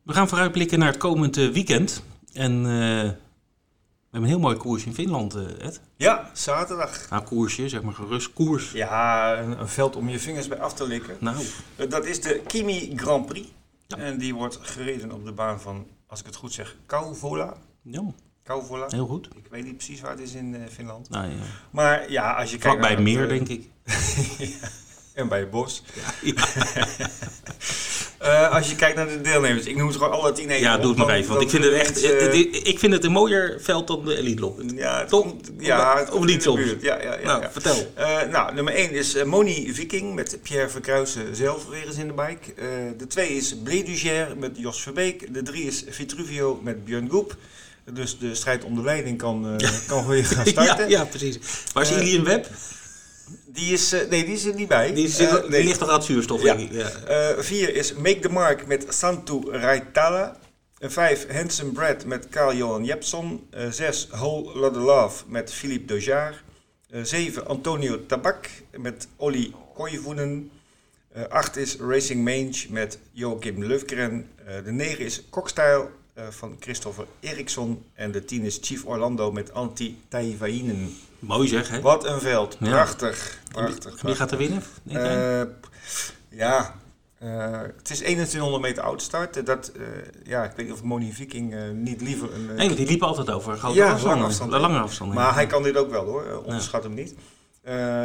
[0.03, 2.03] We gaan vooruitblikken naar het komend eh, weekend.
[2.33, 3.11] En eh,
[4.11, 5.81] we hebben een heel mooi koers in Finland, eh, Ed.
[5.97, 7.11] ja, zaterdag.
[7.11, 8.73] Nou, koersje, zeg maar gerust koers.
[8.73, 11.17] Ja, een, een veld om je vingers bij af te likken.
[11.21, 11.37] Nou,
[11.77, 13.49] Eh, Dat is de Kimi Grand Prix.
[13.87, 13.97] Ja.
[13.97, 17.57] En die wordt gereden op de baan van, als ik het goed zeg, Kauvola.
[17.83, 18.03] ja,
[18.43, 18.87] Kauvola.
[18.89, 19.29] heel goed.
[19.37, 21.09] Ik weet niet precies waar het is in eh, Finland.
[21.09, 21.37] Nou, ja.
[21.71, 23.69] Maar ja, als je kijkt Vlakbij naar meer, denk ik.
[25.19, 25.83] En bij Bos.
[26.23, 26.35] Ja,
[28.19, 30.63] Eh, als je kijkt naar de deelnemers, ik noem ze gewoon alle tien even.
[30.63, 31.29] ja doe het maar even.
[31.31, 32.03] Want ik vind het echt.
[32.03, 32.35] het-
[32.69, 34.61] ik vind het een mooier veld dan de Elite Lock.
[34.75, 35.35] Ja, Toch?
[35.59, 36.61] ja, Of niet soms?
[36.81, 37.51] Ja, ja, ja, nou, ja.
[37.53, 37.93] vertel.
[37.95, 42.07] Eh, nou, nummer 1 is eh, Moni Viking met Pierre Verkruijsen zelf weer eens in
[42.07, 42.55] de bike.
[42.61, 42.67] Eh,
[42.99, 45.35] de 2 is Blé Duger met Jos Verbeek.
[45.35, 47.37] De 3 is Vitruvio met Björn Goep.
[47.93, 50.89] Dus de strijd om de leiding kan, eh, kan weer gaan Ja, starten.
[50.89, 51.39] ja, precies.
[51.73, 52.47] Waar is Eh, Ilian Web?
[53.53, 54.95] Die is, eh, nee, die is er niet bij.
[54.95, 56.55] Die, zit, Eh, die ligt toch aan het zuurstof, Ja.
[56.55, 56.77] denk ik.
[56.77, 56.89] Ja.
[56.91, 60.37] Eh, vier is Make the Mark met Santu Raitala.
[60.79, 63.49] En vijf Handsome Brad met Carl-Johan Jepson.
[63.71, 65.95] Zes Whole Lotta Love met Philippe.
[66.91, 70.51] Eh, zeven Antonio Tabak met Olli Koivunen.
[71.13, 74.31] Eh, acht is Racing Mange met Joachim Löfgren.
[74.65, 75.89] De negen is Cockstyle
[76.31, 77.85] van Christopher Eriksson.
[77.95, 80.97] En de tien is Chief Orlando met Antti Taivainen.
[81.19, 81.81] Mooi zeg, hè?
[81.81, 82.57] Wat een veld.
[82.61, 82.69] Ja.
[82.71, 83.39] Prachtig.
[83.53, 84.03] Prachtig.
[84.03, 84.63] Wie gaat er winnen?
[84.89, 85.43] Eh,
[86.29, 86.75] ja,
[87.19, 89.37] eh, het is 2100 meter oudstart.
[89.37, 89.73] Eh, Dat,
[90.25, 92.55] ja, ik weet niet of Moni Viking niet liever een...
[92.55, 94.19] nee, die liepen altijd over grote Ja, afstanden.
[94.19, 94.51] lange afstand.
[94.53, 95.17] Lange afstanden.
[95.17, 95.35] maar ja.
[95.35, 97.15] hij kan dit ook wel hoor, onderschat hem niet.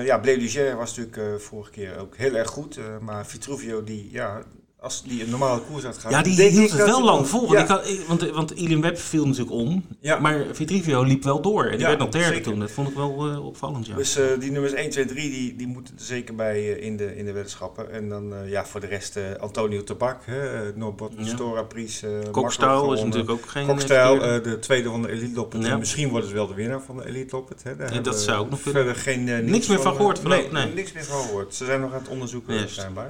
[0.06, 2.80] Ja, Blé Duger was natuurlijk vorige keer ook heel erg goed.
[3.02, 4.41] maar Vitruvio, die, ja,
[4.84, 6.12] als die een normale koers had gaan...
[6.12, 7.39] Ja, die hield het wel lang vol.
[7.39, 9.86] Want, Ja, ik had, ik- want, want Ilian Web viel natuurlijk om.
[10.00, 10.19] Ja.
[10.19, 11.63] Maar Vitrivio liep wel door.
[11.63, 12.43] En die Ja, werd nog derde zeker.
[12.43, 12.60] toen.
[12.60, 13.96] Dat vond ik wel eh, opvallend, ja.
[13.96, 16.98] Dus eh, die nummers 1, 2, 3, die, die moeten er zeker bij eh, in,
[16.98, 17.91] de, in de weddenschappen.
[17.91, 21.13] En dan ja, voor de rest Antonio Tabak, hè, Norbert.
[21.19, 22.04] Stora Pries.
[22.32, 23.65] Kokstijl is natuurlijk ook geen...
[23.67, 25.80] Kokstijl, de tweede van de Elite Loppet.
[25.80, 27.63] Misschien worden ze wel de winnaar van de Elite Loppet.
[27.63, 27.76] Hè.
[27.76, 28.84] Daar dat zou ook nog kunnen.
[28.84, 30.74] Verder geen, Niks meer van gehoord eh, Nee, nee.
[30.74, 31.56] niks meer van gehoord.
[31.56, 33.10] Ze zijn nog aan het onderzoeken schijnbaar.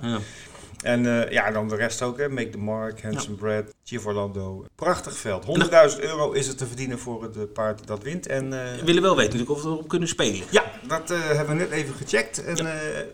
[0.83, 2.17] En eh, ja, dan de rest ook.
[2.17, 2.29] Hè.
[2.29, 4.65] Make the Mark, Handsome Brad, Chief Orlando.
[4.75, 5.47] Prachtig veld.
[5.47, 5.89] Nou.
[5.91, 8.27] 100.000 euro is het te verdienen voor het eh, paard dat wint.
[8.27, 10.43] En, eh, We willen wel weten natuurlijk of we erop kunnen spelen.
[10.49, 12.43] ja, dat hebben we net even gecheckt.
[12.45, 12.55] En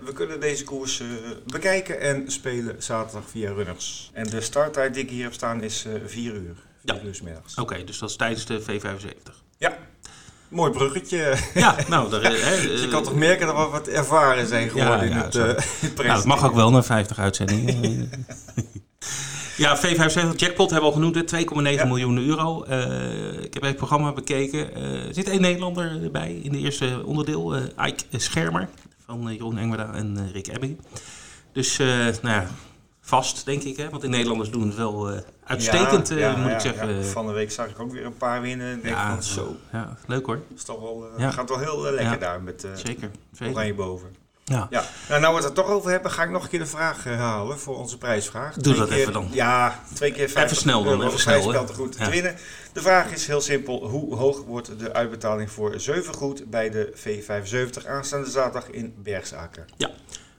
[0.06, 1.04] we kunnen deze koers
[1.46, 4.12] bekijken en spelen zaterdag via Runners.
[4.14, 6.56] En de starttijd die ik hier heb staan is eh 4 uur.
[6.86, 7.02] 4 Ja.
[7.04, 7.56] uur middags.
[7.56, 9.44] Oké, dus dat is tijdens de V75.
[9.58, 9.78] Ja,
[10.50, 11.38] mooi bruggetje.
[11.54, 15.16] Ja, nou, daar, je eh, kan toch merken dat we wat ervaren zijn geworden in
[15.18, 15.44] het, eh,
[15.80, 18.10] het nou, dat mag ook wel naar 50 uitzendingen.
[19.58, 21.86] ja, V75 jackpot hebben we al genoemd, hè, 2,9 Ja.
[21.86, 22.64] miljoen euro.
[22.64, 22.80] Eh,
[23.34, 24.76] ik heb even het programma bekeken.
[24.76, 27.56] Er zit één Nederlander erbij in de eerste onderdeel.
[27.56, 28.70] eh Ike Schermer
[29.06, 30.80] van Jeroen Engwerda en Rick Ebbing.
[31.54, 32.48] Dus, nou ja,
[33.10, 33.78] vast denk ik.
[33.78, 36.60] Hè, want de Nederlanders doen het wel eh, uitstekend, Ja, eh, ja, moet ja, ik
[36.62, 36.96] zeggen.
[36.96, 37.02] ja.
[37.04, 38.82] Van de week zag ik ook weer een paar winnen.
[38.82, 40.40] Denk ja, van zo, ja, leuk hoor.
[40.56, 41.32] is toch wel, eh, Ja.
[41.32, 42.16] gaat wel heel lekker Ja.
[42.18, 43.10] daar met Zeker.
[43.34, 43.54] zeker.
[43.54, 44.16] oranje boven.
[44.46, 44.68] Ja.
[44.70, 46.66] Ja, nou, nou we het er toch over hebben, ga ik nog een keer de
[46.66, 48.54] vraag eh, halen voor onze prijsvraag.
[48.54, 49.28] Doe Twee dat keer- even dan.
[49.32, 51.68] Ja, twee keer 50 snel dan, even snel, hè.
[51.68, 52.04] goed Ja.
[52.06, 52.36] te winnen.
[52.74, 57.88] De vraag is heel simpel, hoe hoog wordt de uitbetaling voor zeuvengoed bij de V75
[57.88, 59.66] aanstaande zaterdag in Bergsaken?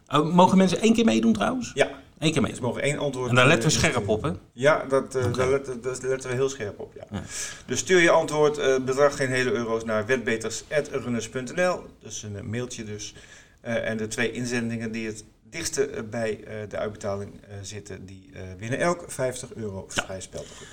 [0.09, 1.71] Oh, mogen mensen één keer meedoen trouwens?
[1.75, 1.89] Ja,
[2.21, 2.63] Eén keer ze meedoen.
[2.63, 3.29] mogen één antwoord...
[3.29, 4.31] En daar letten we eh, scherp op, hè?
[4.53, 5.37] Ja, dat, eh, Oké.
[5.37, 6.93] daar, letten, daar letten we heel scherp op.
[6.95, 7.05] Ja.
[7.11, 7.23] Ja.
[7.67, 11.81] Dus stuur je antwoord, eh, bedrag geen hele euro's, naar wetbeters.runners.nl.
[12.03, 13.15] Dus een eh, mailtje dus.
[13.61, 18.07] Eh, en de twee inzendingen die het dichtste eh, bij eh, de uitbetaling eh, zitten,
[18.07, 20.67] die eh, winnen elk 50 euro vrij speltegoed.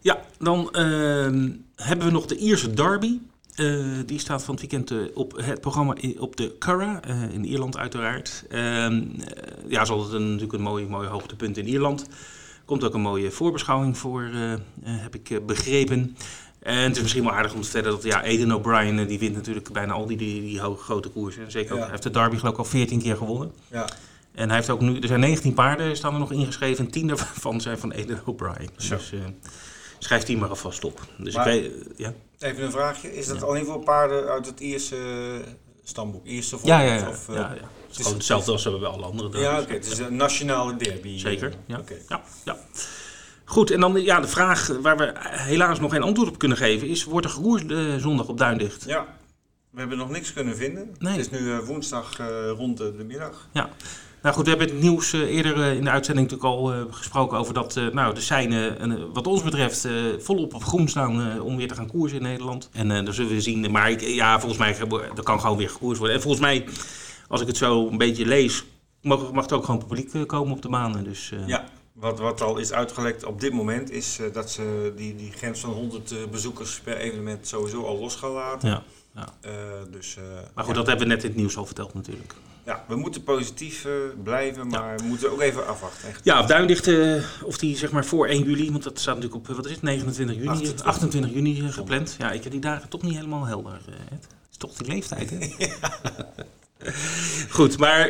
[0.00, 3.18] Ja, dan ehm, hebben we nog de Ierse Derby.
[3.60, 7.44] Eh, die staat van het weekend eh, op het programma op de Curragh, eh, in
[7.44, 8.44] Ierland uiteraard.
[8.48, 9.02] Ehm, eh,
[9.68, 12.06] ja, is altijd een, natuurlijk een mooi, mooi hoogtepunt in Ierland.
[12.64, 14.30] Komt ook een mooie voorbeschouwing voor,
[14.84, 16.16] heb ik begrepen.
[16.60, 19.34] En het is misschien wel aardig om te vertellen dat ja, Aiden O'Brien, die wint
[19.34, 21.50] natuurlijk bijna al die, die, die hoge grote koersen.
[21.50, 21.82] Zeker ook, Ja.
[21.82, 23.52] hij heeft de Derby geloof ik al 14 keer gewonnen.
[23.70, 23.88] Ja,
[24.32, 26.84] En hij heeft ook nu, er zijn 19 paarden staan er nog ingeschreven.
[26.84, 28.70] En 10 daarvan zijn van Aiden O'Brien.
[28.76, 29.18] Dus eh,
[29.98, 31.00] schrijf die maar alvast op.
[31.18, 32.12] Dus Maar- ik weet, ja.
[32.42, 33.16] Even een vraagje.
[33.16, 33.46] Is dat Ja.
[33.46, 35.50] alleen voor paarden uit het Ierse eh,
[35.84, 36.26] stamboek?
[36.26, 37.08] Ierse Ja, ja, volk?
[37.08, 37.08] ja.
[37.16, 37.48] Of, eh, ja, ja.
[37.88, 39.62] Het is- gewoon hetzelfde als we bij alle andere ja, dagen.
[39.62, 39.72] oké.
[39.72, 41.18] Het is een nationale derby.
[41.18, 41.78] Zeker, ja.
[41.78, 41.94] Oké.
[42.08, 42.56] ja, ja.
[43.44, 46.88] Goed, en dan ja, de vraag waar we helaas nog geen antwoord op kunnen geven
[46.88, 47.04] is...
[47.04, 48.84] wordt er geroerd eh, zondag op Duindicht?
[48.86, 49.06] Ja,
[49.70, 50.94] we hebben nog niks kunnen vinden.
[50.98, 51.12] Nee.
[51.16, 52.16] Het is nu woensdag
[52.56, 53.48] rond de, de middag.
[54.22, 56.80] Nou goed, we hebben het nieuws eh, eerder eh, in de uitzending natuurlijk al eh,
[56.90, 61.68] gesproken over dat nou, de seinen, wat ons betreft, volop op groen staan om weer
[61.68, 62.68] te gaan koersen in Nederland.
[62.72, 63.70] En dan zullen we zien.
[63.70, 64.76] Maar ik, ja, volgens mij
[65.16, 66.16] er kan gewoon weer gekoerst worden.
[66.16, 66.64] En volgens mij,
[67.28, 68.64] als ik het zo een beetje lees,
[69.02, 71.04] mag, mag er ook gewoon publiek komen op de banen.
[71.04, 71.64] Dus Ja,
[72.00, 75.70] wat, wat al is uitgelekt op dit moment is dat ze die, die grens van
[75.70, 78.68] 100 eh, bezoekers per evenement sowieso al los gaan laten.
[78.68, 78.82] ja.
[79.40, 79.52] Eh,
[79.90, 80.16] dus,
[80.54, 80.78] Maar goed, ja.
[80.78, 82.34] dat hebben we net in het nieuws al verteld natuurlijk.
[82.64, 83.92] Ja, we moeten positief eh,
[84.22, 86.08] blijven, maar we moeten ook even afwachten.
[86.08, 86.20] Echt.
[86.24, 89.42] Ja, of Duindicht, eh, of die zeg maar voor 1 juli, want dat staat natuurlijk
[89.42, 90.86] op, eh, wat is het, 29 juni, 28.
[90.86, 92.16] 28, juni gepland.
[92.18, 93.80] Ja, ik heb die dagen toch niet helemaal helder.
[94.10, 95.38] Het is toch die leeftijd, hè?
[97.48, 98.08] Goed, maar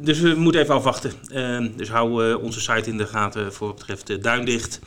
[0.00, 1.12] dus we moeten even afwachten.
[1.32, 4.80] Uh, dus hou onze site in de gaten voor wat betreft de Duindicht.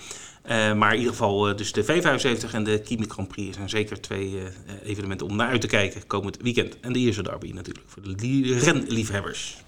[0.46, 4.02] Uh, maar in ieder geval, dus de V75 en de Kimi Grand Prix zijn zeker
[4.02, 4.38] twee
[4.84, 6.80] evenementen om naar uit te kijken komend weekend.
[6.80, 9.64] En de Ierse Derby natuurlijk, voor de renliefhebbers.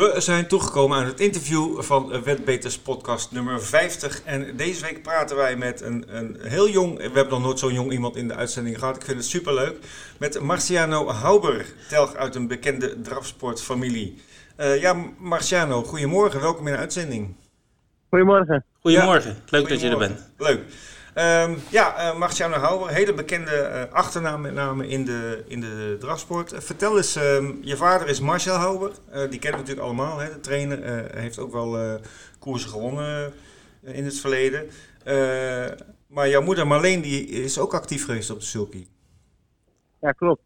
[0.00, 4.22] We zijn toegekomen aan het interview van Wetbeters podcast nummer 50.
[4.22, 7.72] En deze week praten wij met een, een heel jong, we hebben nog nooit zo'n
[7.72, 8.96] jong iemand in de uitzending gehad.
[8.96, 9.76] Ik vind het superleuk.
[10.18, 14.18] Met Marciano Hauber, telg uit een bekende drafsportfamilie.
[14.56, 16.40] Ja, Marciano, goedemorgen.
[16.40, 17.34] Welkom in de uitzending.
[18.10, 18.64] Goedemorgen.
[18.80, 19.30] Goedemorgen.
[19.30, 20.30] Ja, Leuk dat je er bent.
[20.36, 20.60] Leuk.
[21.14, 25.96] Um, ja, uh, Marciano Houwer, hele bekende uh, achternaam met name in de, in de
[25.98, 26.52] drafsport.
[26.52, 30.18] Uh, vertel eens, um, je vader is Marcel Houwer, die kennen we natuurlijk allemaal.
[30.18, 30.28] Hè?
[30.32, 32.00] De trainer heeft ook wel
[32.38, 33.32] koersen gewonnen
[33.82, 34.70] in het verleden.
[36.06, 38.86] maar jouw moeder Marleen die is ook actief geweest op de sulky.
[40.00, 40.42] Ja, klopt.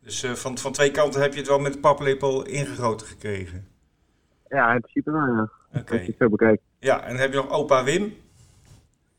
[0.00, 3.66] Dus van, van twee kanten heb je het wel met de paplepel ingegoten gekregen?
[4.48, 5.50] Ja, in principe wel, ja.
[5.74, 5.94] Oké.
[5.94, 6.14] Okay.
[6.18, 6.62] Zo bekijkt.
[6.78, 8.14] Ja, en heb je nog opa Wim?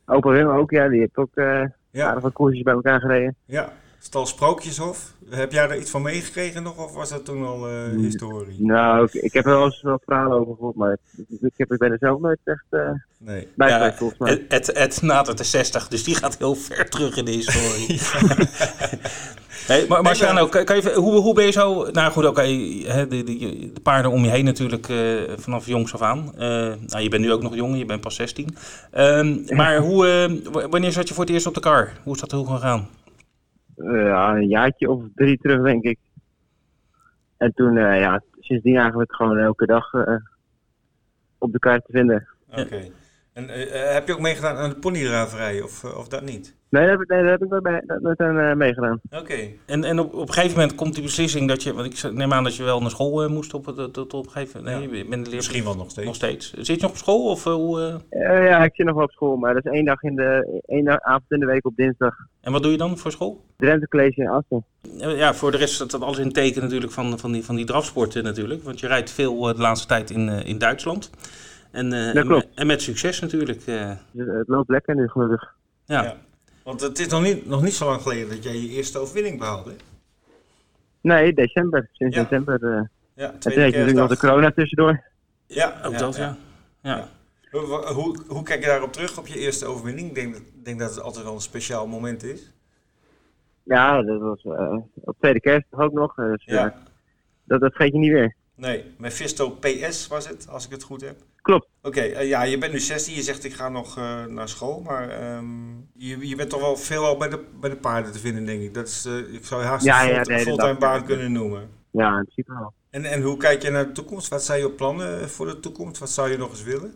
[0.06, 0.88] Opa Wim ook, ja.
[0.88, 2.08] Die heeft ook uh, ja.
[2.08, 3.36] aardig wat koersjes bij elkaar gereden.
[3.46, 3.74] Ja.
[4.04, 5.14] Stal Sprookjeshof.
[5.30, 8.56] Heb jij er iets van meegekregen nog, of was dat toen al uh, historie?
[8.60, 10.98] Nou, ik, ik, heb er wel eens wat verhalen over gehoord, maar
[11.42, 13.48] ik, heb, ik ben er zelf nooit echt uh, nee.
[13.56, 14.46] bij ja, volgens mij.
[14.48, 18.00] Het, het nadert de 60, dus die gaat heel ver terug in de historie.
[19.68, 21.92] Hey, maar Marciano, kan, kan je, hoe, hoe ben je zo...
[21.92, 23.24] Nou goed, oké, okay, de, de,
[23.74, 26.32] de, paarden om je heen natuurlijk uh, vanaf jongs af aan.
[26.36, 26.40] Uh,
[26.88, 28.56] nou, je bent nu ook nog jong, je bent pas 16.
[28.98, 31.92] Um, maar hoe, uh, wanneer zat je voor het eerst op de kar?
[32.04, 32.88] Hoe is dat hoe gegaan?
[33.76, 36.00] Ja, een jaartje of drie terug, denk ik.
[37.38, 39.94] En toen, ja, sindsdien eigenlijk gewoon elke dag
[41.38, 42.28] op de kaart te vinden.
[42.52, 42.92] Oké.
[43.34, 43.50] En
[43.94, 46.56] heb je ook meegedaan aan de ponyraverij of, of dat niet?
[46.70, 49.00] Nee, daar heb, nee, heb ik nooit, bij, uh, meegedaan.
[49.12, 49.36] Oké.
[49.66, 51.74] En, en op, op een gegeven moment komt die beslissing dat je...
[51.74, 54.26] Want ik neem aan dat je wel naar school uh, moest op, tot, tot op
[54.26, 54.80] een gegeven moment.
[54.80, 54.98] Nee, ja.
[54.98, 56.08] je bent de Misschien wel nog steeds.
[56.08, 56.54] Nog steeds.
[56.54, 57.30] Zit je nog op school?
[57.30, 59.36] Of, uh, hoe, ja, ik zit nog wel op school.
[59.36, 60.62] Maar dat is één dag in de...
[60.66, 62.16] één avond in de week op dinsdag.
[62.42, 63.46] En wat doe je dan voor school?
[63.58, 64.66] Drenthe College in Assen.
[65.18, 67.66] Ja, voor de rest staat dat alles in teken natuurlijk van, van, die, van die
[67.66, 68.64] drafsporten natuurlijk.
[68.64, 71.10] Want je rijdt veel de laatste tijd in, in Duitsland.
[71.74, 73.66] En, en, en, met succes natuurlijk.
[74.16, 75.56] Het loopt lekker nu gelukkig.
[75.86, 76.04] ja.
[76.04, 76.18] ja.
[76.64, 79.40] Want het is nog niet, nog niet zo lang geleden dat jij je eerste overwinning
[79.40, 79.72] behaalde.
[81.02, 81.90] Nee, december.
[81.92, 82.64] Sinds december.
[82.64, 82.82] Uh,
[83.16, 85.04] ja, en toen je natuurlijk nog de corona tussendoor.
[85.48, 86.38] Ja, ook dat, ja.
[86.82, 87.08] ja.
[87.52, 87.62] Hoe,
[87.94, 90.08] hoe, hoe, kijk je daarop terug, op je eerste overwinning?
[90.08, 92.52] Ik denk, denk dat het altijd wel een speciaal moment is.
[93.64, 96.16] Ja, dat was uh, op tweede kerst ook nog.
[96.16, 96.66] Dus, ja.
[96.66, 96.72] Uh,
[97.44, 98.36] dat, dat vergeet je niet weer.
[98.56, 101.22] Nee, Mephisto PS was het, als ik het goed heb.
[101.42, 101.68] Klopt.
[101.82, 104.82] Oké, uh, ja, je bent nu 16, je zegt ik ga nog uh, naar school,
[104.82, 108.46] maar um, je, je bent toch wel veelal bij de, bij de paarden te vinden,
[108.46, 108.74] denk ik.
[108.74, 111.70] Dat is, uh, ik zou je haast ja, een ja, nee, fulltime baan kunnen noemen.
[111.92, 112.74] Ja, in principe wel.
[112.90, 114.28] En, en hoe kijk je naar de toekomst?
[114.28, 116.00] Wat zijn je plannen voor de toekomst?
[116.00, 116.94] Wat zou je nog eens willen?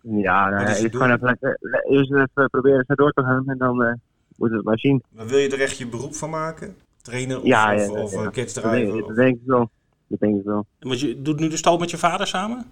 [0.00, 4.00] Ja, nou, eerst gewoon even, eerst even proberen door te gaan en dan moeten
[4.36, 5.02] we het maar zien.
[5.10, 6.76] Maar wil je er echt je beroep van maken?
[7.02, 9.06] Trainer of, ja, of, of ja, kids driver?
[9.06, 9.70] Dat denk ik wel.
[10.06, 10.66] Dat denk ik wel.
[10.78, 12.64] Want je doet nu de stal met je vader samen?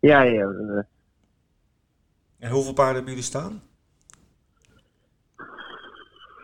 [0.00, 0.86] Ja, ja.
[2.38, 3.62] En hoeveel paarden hebben jullie staan?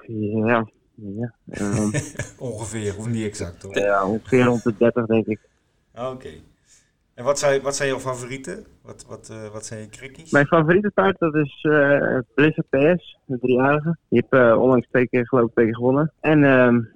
[0.06, 1.34] Ja, ja.
[1.60, 1.90] Um,
[2.38, 3.78] ongeveer, of niet exact hoor.
[3.78, 5.40] Ja, ongeveer rond de 30 denk ik.
[5.94, 6.06] Oké.
[6.06, 6.42] Okay.
[7.14, 8.66] En wat zijn, wat zijn jouw favorieten?
[8.82, 10.30] Wat, wat, uh, wat zijn je krikkies?
[10.30, 13.96] Mijn favoriete paard dat is uh, Blizzard PS, de driejarige.
[14.08, 16.12] Die heeft uh, onlangs twee keer geloof ik twee keer gewonnen.
[16.20, 16.88] En um,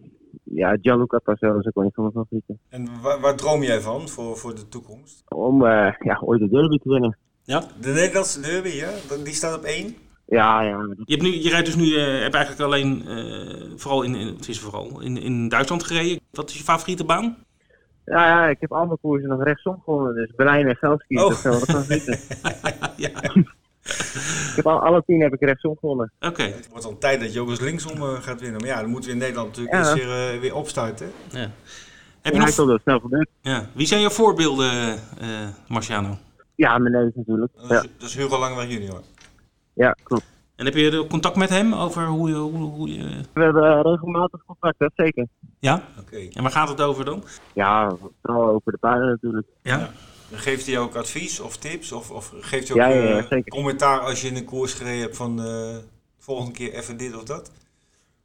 [0.55, 2.59] ja, Gianluca Pacello is ook een van mijn favorieten.
[2.69, 5.23] En waar, waar, droom jij van voor, voor de toekomst?
[5.29, 7.17] Om uh, ja, ooit de derby te winnen.
[7.43, 7.63] Ja?
[7.81, 8.91] De Nederlandse derby, ja?
[9.25, 9.97] Die staat op één?
[10.27, 10.79] Ja, ja.
[11.05, 14.27] Je, hebt nu, je rijdt dus nu, uh, heb eigenlijk alleen, uh, vooral in, in,
[14.27, 16.21] het is vooral in, in Duitsland gereden.
[16.31, 17.37] Wat is je favoriete baan?
[18.05, 20.15] Ja, ja, ik heb andere koersen nog rechtsom gewonnen.
[20.15, 21.29] Dus Berlijn en Gelski, oh.
[21.29, 22.19] dat zijn wel de favorieten.
[23.05, 23.11] ja.
[24.65, 26.13] heb al, alle tien heb ik rechtsom gewonnen.
[26.21, 26.43] Oké.
[26.43, 28.61] Het wordt al tijd dat je ook eens linksom uh, gaat winnen.
[28.61, 29.91] Maar ja, dan moeten we in Nederland natuurlijk ja.
[29.91, 31.11] eens weer, uh, weer opstarten.
[31.31, 31.51] Ja.
[32.21, 32.55] Heb je nog...
[32.55, 33.29] dat snel gebeurt.
[33.41, 33.67] Ja.
[33.73, 36.17] Wie zijn jouw voorbeelden, uh, Marciano?
[36.55, 37.53] Ja, mijn neus natuurlijk.
[37.55, 37.83] Dat is, ja.
[37.99, 39.03] dat is Hugo Langweg junior.
[39.73, 40.25] Ja, klopt.
[40.57, 42.35] En heb je contact met hem over hoe je...
[42.35, 43.05] Hoe, hoe je...
[43.33, 45.27] We hebben regelmatig contact, dat zeker.
[45.59, 45.75] Ja?
[45.75, 46.01] Oké.
[46.01, 46.31] Okay.
[46.33, 47.25] En waar gaat het over dan?
[47.53, 47.93] Ja,
[48.23, 49.47] vooral over de paarden natuurlijk.
[49.63, 49.91] Ja?
[50.33, 51.93] Geeft hij ook advies of tips?
[51.93, 55.01] Of, of geeft hij ook ja, ja, uh, commentaar als je in een koers gereden
[55.01, 55.77] hebt van uh,
[56.19, 57.51] volgende keer even dit of dat?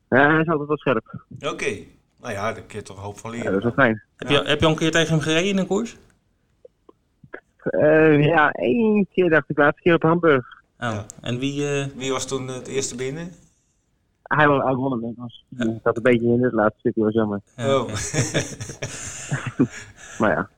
[0.10, 1.26] Ja, hij is altijd wel scherp.
[1.36, 1.50] Oké.
[1.50, 1.88] Okay.
[2.22, 3.46] Nou ja, daar kun je toch hoop van leren.
[3.46, 4.04] Ja, dat is wel fijn.
[4.16, 5.98] Heb, je, heb je al een keer tegen hem gereden in een koers?
[7.72, 10.64] Uh, ja, één keer dacht ik, laatste keer op Hamburg.
[10.80, 11.00] Oh.
[11.22, 13.32] En wie, wie was toen het eerste binnen?
[14.24, 15.10] Hij, hij won hem.
[15.10, 17.42] Ik was, ik zat een beetje in het laatste stukje, was jammer.
[17.58, 17.88] Oh.
[20.20, 20.55] Maar ja, Eh,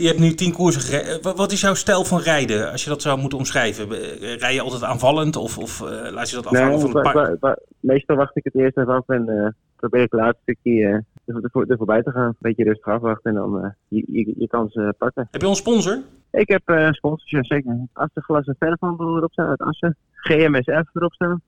[0.00, 1.22] je hebt nu tien koersen gereden.
[1.22, 3.90] Eh, Wat, is jouw stijl van rijden, als je dat zou moeten omschrijven?
[3.92, 7.12] Eh, Rij je altijd aanvallend of, of eh, laat je dat afhangen nee, van het
[7.12, 10.40] wa- wa- meestal wacht ik het eerst even af en eh, probeer ik het laatste
[10.42, 11.34] stukje eh,
[11.68, 12.26] er, voorbij te gaan.
[12.26, 15.28] Een beetje rustig afwachten en dan eh, je, je, je kans eh, pakken.
[15.30, 15.98] Heb je een sponsor?
[16.30, 17.76] Ik heb eh sponsors, ja zeker.
[18.14, 19.96] Glas en Verfhandel erop staan uit Assen.
[20.14, 21.42] GMSF erop staan.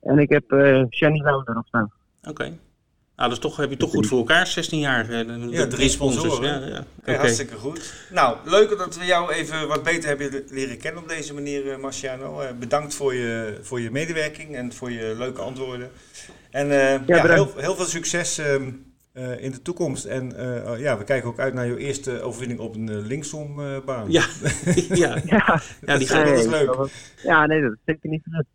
[0.00, 1.92] En ik heb eh Shani Lauw erop staan.
[2.28, 2.58] Oké.
[3.16, 5.10] Nou, dat is toch, heb je toch goed voor elkaar, 16 jaar.
[5.10, 6.60] eh, de- Ja, drie sponsoren.
[6.60, 6.74] Ja, ja.
[6.74, 7.14] Ja, Oké.
[7.14, 7.92] hartstikke goed.
[8.10, 11.78] Nou, leuk dat we jou even wat beter hebben leren kennen op deze manier, eh,
[11.78, 12.40] Marciano.
[12.40, 15.90] Eh, bedankt voor je, voor je medewerking en voor je leuke antwoorden.
[16.50, 18.70] En eh, ja, heel, heel veel succes ehm,
[19.12, 20.04] eh, in de toekomst.
[20.04, 23.06] En eh, oh, ja, we kijken ook uit naar jouw eerste overwinning op een uh,
[23.06, 24.10] linksombaan.
[24.10, 24.24] Ja,
[24.74, 24.74] ja.
[24.94, 25.60] Ja, ja, die Ja, gaat.
[25.86, 26.74] dat is Nee, leuk.
[27.22, 28.46] Ja, nee, dat is zeker niet verder.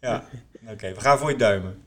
[0.00, 0.24] Ja,
[0.72, 1.86] oké, we gaan voor je duimen.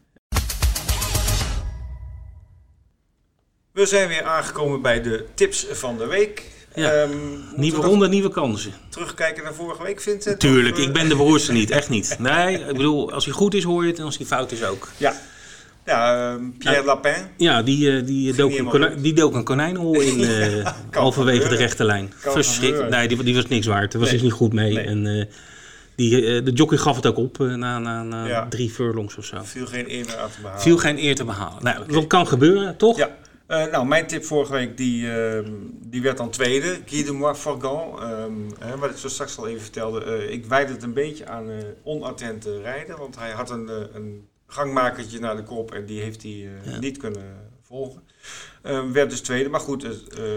[3.73, 6.43] We zijn weer aangekomen bij de tips van de week.
[6.75, 6.91] Ja.
[6.91, 7.09] Ehm,
[7.55, 8.71] Nieuwe ronde, nieuwe kansen.
[8.89, 10.39] Terugkijken naar vorige week, Vincent?
[10.39, 12.15] Tuurlijk, Of, eh, ik ben de beroerste niet, echt niet.
[12.19, 14.63] Nee, ik bedoel, als hij goed is hoor je het en als hij fout is
[14.63, 14.87] ook.
[14.97, 15.13] Ja,
[15.85, 17.13] ja ehm, Pierre Lapin.
[17.37, 21.55] Ja, die, eh, die, dook, een konijn, die dook een konijnenhol in, eh, halverwege de
[21.55, 22.13] rechte lijn.
[22.17, 22.89] Verschrikkelijk.
[22.89, 23.91] Nee, die, die was niks waard.
[23.91, 24.19] Daar was Nee.
[24.19, 24.73] dus niet goed mee.
[24.73, 24.83] Nee.
[24.85, 25.25] En eh,
[25.95, 28.47] die, eh, de jockey gaf het ook op eh, na, na, na Ja.
[28.49, 29.37] drie furlongs of zo.
[29.43, 30.61] Viel geen eer meer aan te behalen.
[30.61, 31.63] Viel geen eer te behalen.
[31.63, 32.97] Nou, dat kan gebeuren, toch?
[32.97, 33.09] Ja.
[33.51, 35.51] Eh, nou, mijn tip vorige week, die, ehm,
[35.85, 36.79] die werd dan tweede.
[36.85, 37.99] Guy de Mois Forgan.
[38.01, 40.03] ehm, hè, wat ik zo straks al even vertelde.
[40.03, 42.97] eh, ik wijde het een beetje aan eh onattente rijden.
[42.97, 46.31] Want hij had een, een gangmakertje naar de kop en die heeft hij
[46.63, 46.79] Ja.
[46.79, 48.01] niet kunnen volgen.
[48.61, 49.85] Ehm, werd dus tweede, maar goed,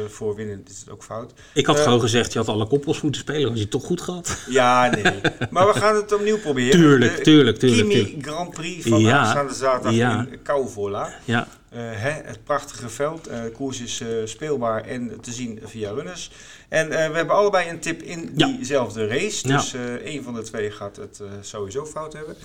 [0.08, 1.32] voor winnen is het ook fout.
[1.54, 3.44] Ik had gewoon gezegd, je had alle koppels moeten spelen.
[3.48, 4.38] Had je het toch goed gehad?
[4.48, 5.20] Ja, nee.
[5.50, 6.70] maar we gaan het opnieuw proberen.
[6.80, 8.26] Tuurlijk, tuurlijk, tuurlijk, Kimi tuurlijk.
[8.26, 10.26] Grand Prix van Ja, aanstaande zaterdag ja.
[10.30, 11.14] in Kouvola.
[11.24, 11.48] Ja,
[11.80, 13.26] hè, het prachtige veld.
[13.26, 16.30] Eh, de koers is eh, speelbaar en te zien via runners.
[16.68, 18.46] En eh, we hebben allebei een tip in Ja.
[18.46, 19.48] diezelfde race.
[19.48, 22.36] Dus eh één van de twee gaat het eh, sowieso fout hebben.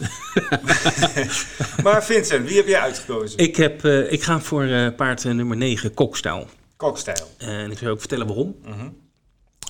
[1.84, 3.38] maar Vincent, wie heb jij uitgekozen?
[3.40, 6.48] ik, heb, eh, ik ga voor eh, paard eh, nummer 9, Kokstijl.
[6.76, 7.28] Kokstijl.
[7.38, 8.56] En ik zal je ook vertellen waarom.
[8.64, 8.90] Mhm.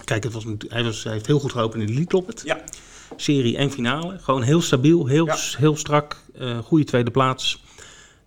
[0.05, 2.41] Kijk, het was, een- hij, was, hij heeft heel goed gelopen in de Elite Loppet.
[2.45, 2.61] Ja.
[3.15, 4.17] Serie en finale.
[4.19, 5.37] Gewoon heel stabiel, heel, Ja.
[5.57, 6.17] heel strak.
[6.39, 7.63] eh goede tweede plaats.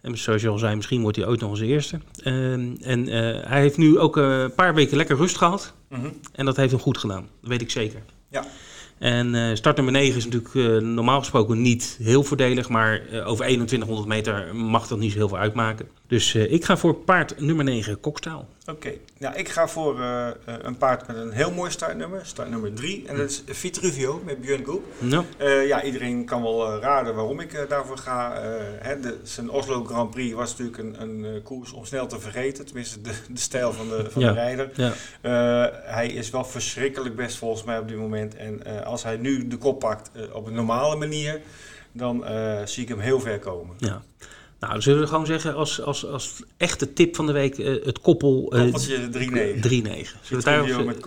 [0.02, 2.00] En zoals je al zei, misschien wordt hij ooit nog eens eerste.
[2.22, 5.74] Ehm, en eh, hij heeft nu ook een paar weken lekker rust gehad.
[5.88, 6.06] Mhm.
[6.32, 7.28] En dat heeft hem goed gedaan.
[7.40, 8.02] Dat weet ik zeker.
[8.30, 8.44] Ja.
[8.98, 12.68] En eh, start nummer 9 is natuurlijk eh, normaal gesproken niet heel voordelig.
[12.68, 15.88] Maar over 2100 meter mag dat niet zo heel veel uitmaken.
[16.12, 18.48] Dus eh, ik ga voor paard nummer 9, Kokstaal.
[18.66, 22.72] Oké, nou ik ga voor eh, eh, een paard met een heel mooi startnummer, startnummer
[22.74, 23.04] 3.
[23.08, 24.84] En dat is Vitruvio met Björn Goep.
[24.98, 28.32] Nou, Eh, ja, iedereen kan wel raden waarom ik daarvoor ga.
[28.80, 32.64] Hè, de, zijn Oslo Grand Prix was natuurlijk een, een koers om snel te vergeten.
[32.66, 34.28] Tenminste, de, de stijl van de, van Ja.
[34.28, 34.70] de rijder.
[34.74, 34.92] ja.
[35.84, 38.36] Hij is wel verschrikkelijk best volgens mij op dit moment.
[38.36, 41.40] En als hij nu de kop pakt op een normale manier,
[41.92, 42.24] dan
[42.64, 43.74] zie ik hem heel ver komen.
[43.78, 44.02] Ja.
[44.68, 48.00] Nou, zullen we gewoon zeggen als, als, als echte tip van de week eh, het
[48.00, 48.62] koppel eh, 3-9.
[48.62, 49.60] Koppeltje 3-9.
[50.22, 50.42] Zullen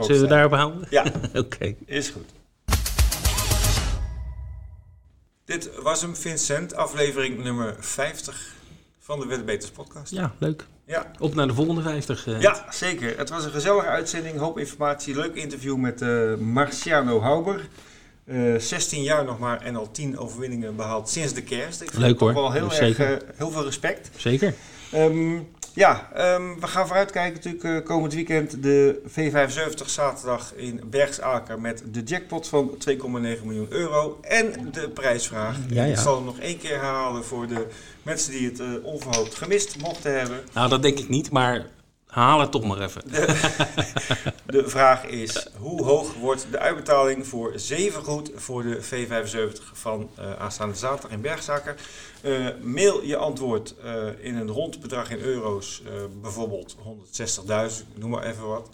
[0.05, 0.87] zullen we daarop houden?
[0.89, 1.75] Ja, Oké.
[1.85, 2.29] is goed.
[5.45, 6.75] Dit was hem, Vincent.
[6.75, 8.53] Aflevering nummer 50
[8.99, 10.11] van de Weddebeters podcast.
[10.11, 10.65] Ja, leuk.
[10.85, 11.11] Ja.
[11.19, 12.27] Op naar de volgende 50.
[12.27, 12.41] eh.
[12.41, 13.17] Ja, zeker.
[13.17, 17.67] Het was een gezellige uitzending, hoop informatie, leuk interview met eh, Marciano Hauber.
[18.25, 21.81] Eh 16 jaar nog maar en al 10 overwinningen behaald sinds de kerst.
[21.81, 22.33] Ik vind Leuk, hoor.
[22.33, 24.09] wel heel erg, eh, heel veel respect.
[24.15, 24.53] Zeker.
[24.91, 25.39] Ehm,
[25.73, 31.83] ja, ehm, we gaan vooruitkijken natuurlijk eh, komend weekend de V75 zaterdag in Bergsaker met
[31.91, 35.57] de jackpot van 2,9 miljoen euro en de prijsvraag.
[35.69, 35.91] Ja, ja.
[35.91, 37.67] Ik zal hem nog één keer herhalen voor de
[38.03, 40.39] mensen die het eh, onverhoopt gemist mochten hebben.
[40.53, 41.65] Nou, dat denk ik niet, maar
[42.15, 43.01] haal het toch maar even.
[44.45, 50.33] De vraag is, hoe hoog wordt de uitbetaling voor zevengoed voor de V75 van eh,
[50.33, 51.75] aanstaande zaterdag in Bergzaker?
[52.21, 55.81] Eh, mail je antwoord eh, in een rond bedrag in euro's,
[56.21, 56.81] bijvoorbeeld 160.000,
[57.93, 58.69] noem maar even wat,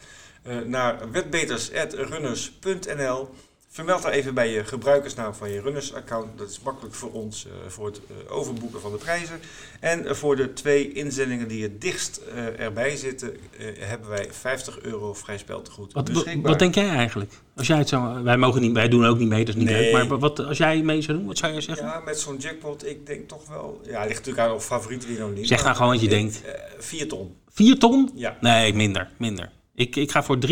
[0.66, 3.30] naar wetbeters.runners.nl.
[3.74, 6.38] Vermeld daar even bij je gebruikersnaam van je runners-account.
[6.38, 9.40] Dat is makkelijk voor ons eh, voor het eh, overboeken van de prijzen.
[9.80, 12.22] En eh, voor de twee inzendingen die het dichtst
[12.58, 13.36] erbij zitten,
[13.80, 16.52] hebben wij 50 euro vrij speltegoed Wat, wat, beschikbaar.
[16.52, 17.32] wat denk jij eigenlijk?
[17.56, 19.70] Als jij het zou, wij, mogen niet, wij doen ook niet mee, dat is niet
[19.70, 19.94] Nee.
[19.94, 20.08] leuk.
[20.08, 21.86] Maar wat, als jij mee zou doen, wat zou jij zeggen?
[21.86, 23.82] Ja, met zo'n jackpot, ik denk toch wel...
[23.86, 25.48] Ja, ligt natuurlijk aan of favorieten die nog niet.
[25.48, 26.42] Zeg nou maar, gewoon wat je denkt.
[26.46, 28.12] eh, Vier ton, Vier ton?
[28.16, 28.38] ja.
[28.42, 29.10] Nee, minder.
[29.18, 29.52] minder.
[29.82, 30.52] Ik, ik ga voor 23.768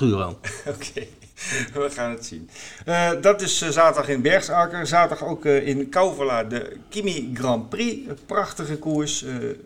[0.00, 0.38] euro.
[0.74, 1.06] Oké.
[1.72, 2.50] We gaan het zien.
[2.86, 4.86] Uh, dat is uh, zaterdag in Bergsaker.
[4.86, 8.08] Zaterdag ook uh, in Kouwela de Kimi Grand Prix.
[8.08, 9.24] Een prachtige koers.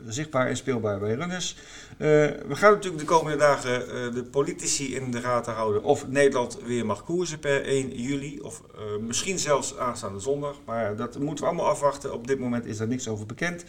[0.08, 1.56] zichtbaar en speelbaar bij runners.
[1.96, 2.08] Eh,
[2.46, 6.58] we gaan natuurlijk de komende dagen eh, de politici in de gaten houden of Nederland
[6.64, 8.40] weer mag koersen per 1 juli.
[8.40, 10.56] Of eh, misschien zelfs aanstaande zondag.
[10.64, 12.12] Maar dat moeten we allemaal afwachten.
[12.12, 13.64] Op dit moment is daar niks over bekend.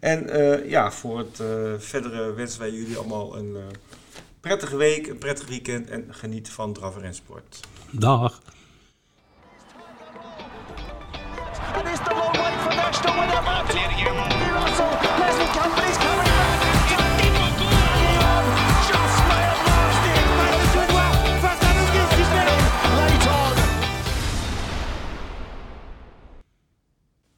[0.00, 0.28] En
[0.68, 1.42] ja, voor het
[1.78, 3.56] verdere wensen wij jullie allemaal een
[4.40, 7.60] prettige week, een prettig weekend en geniet van Draf Sport.
[7.90, 8.40] Dag.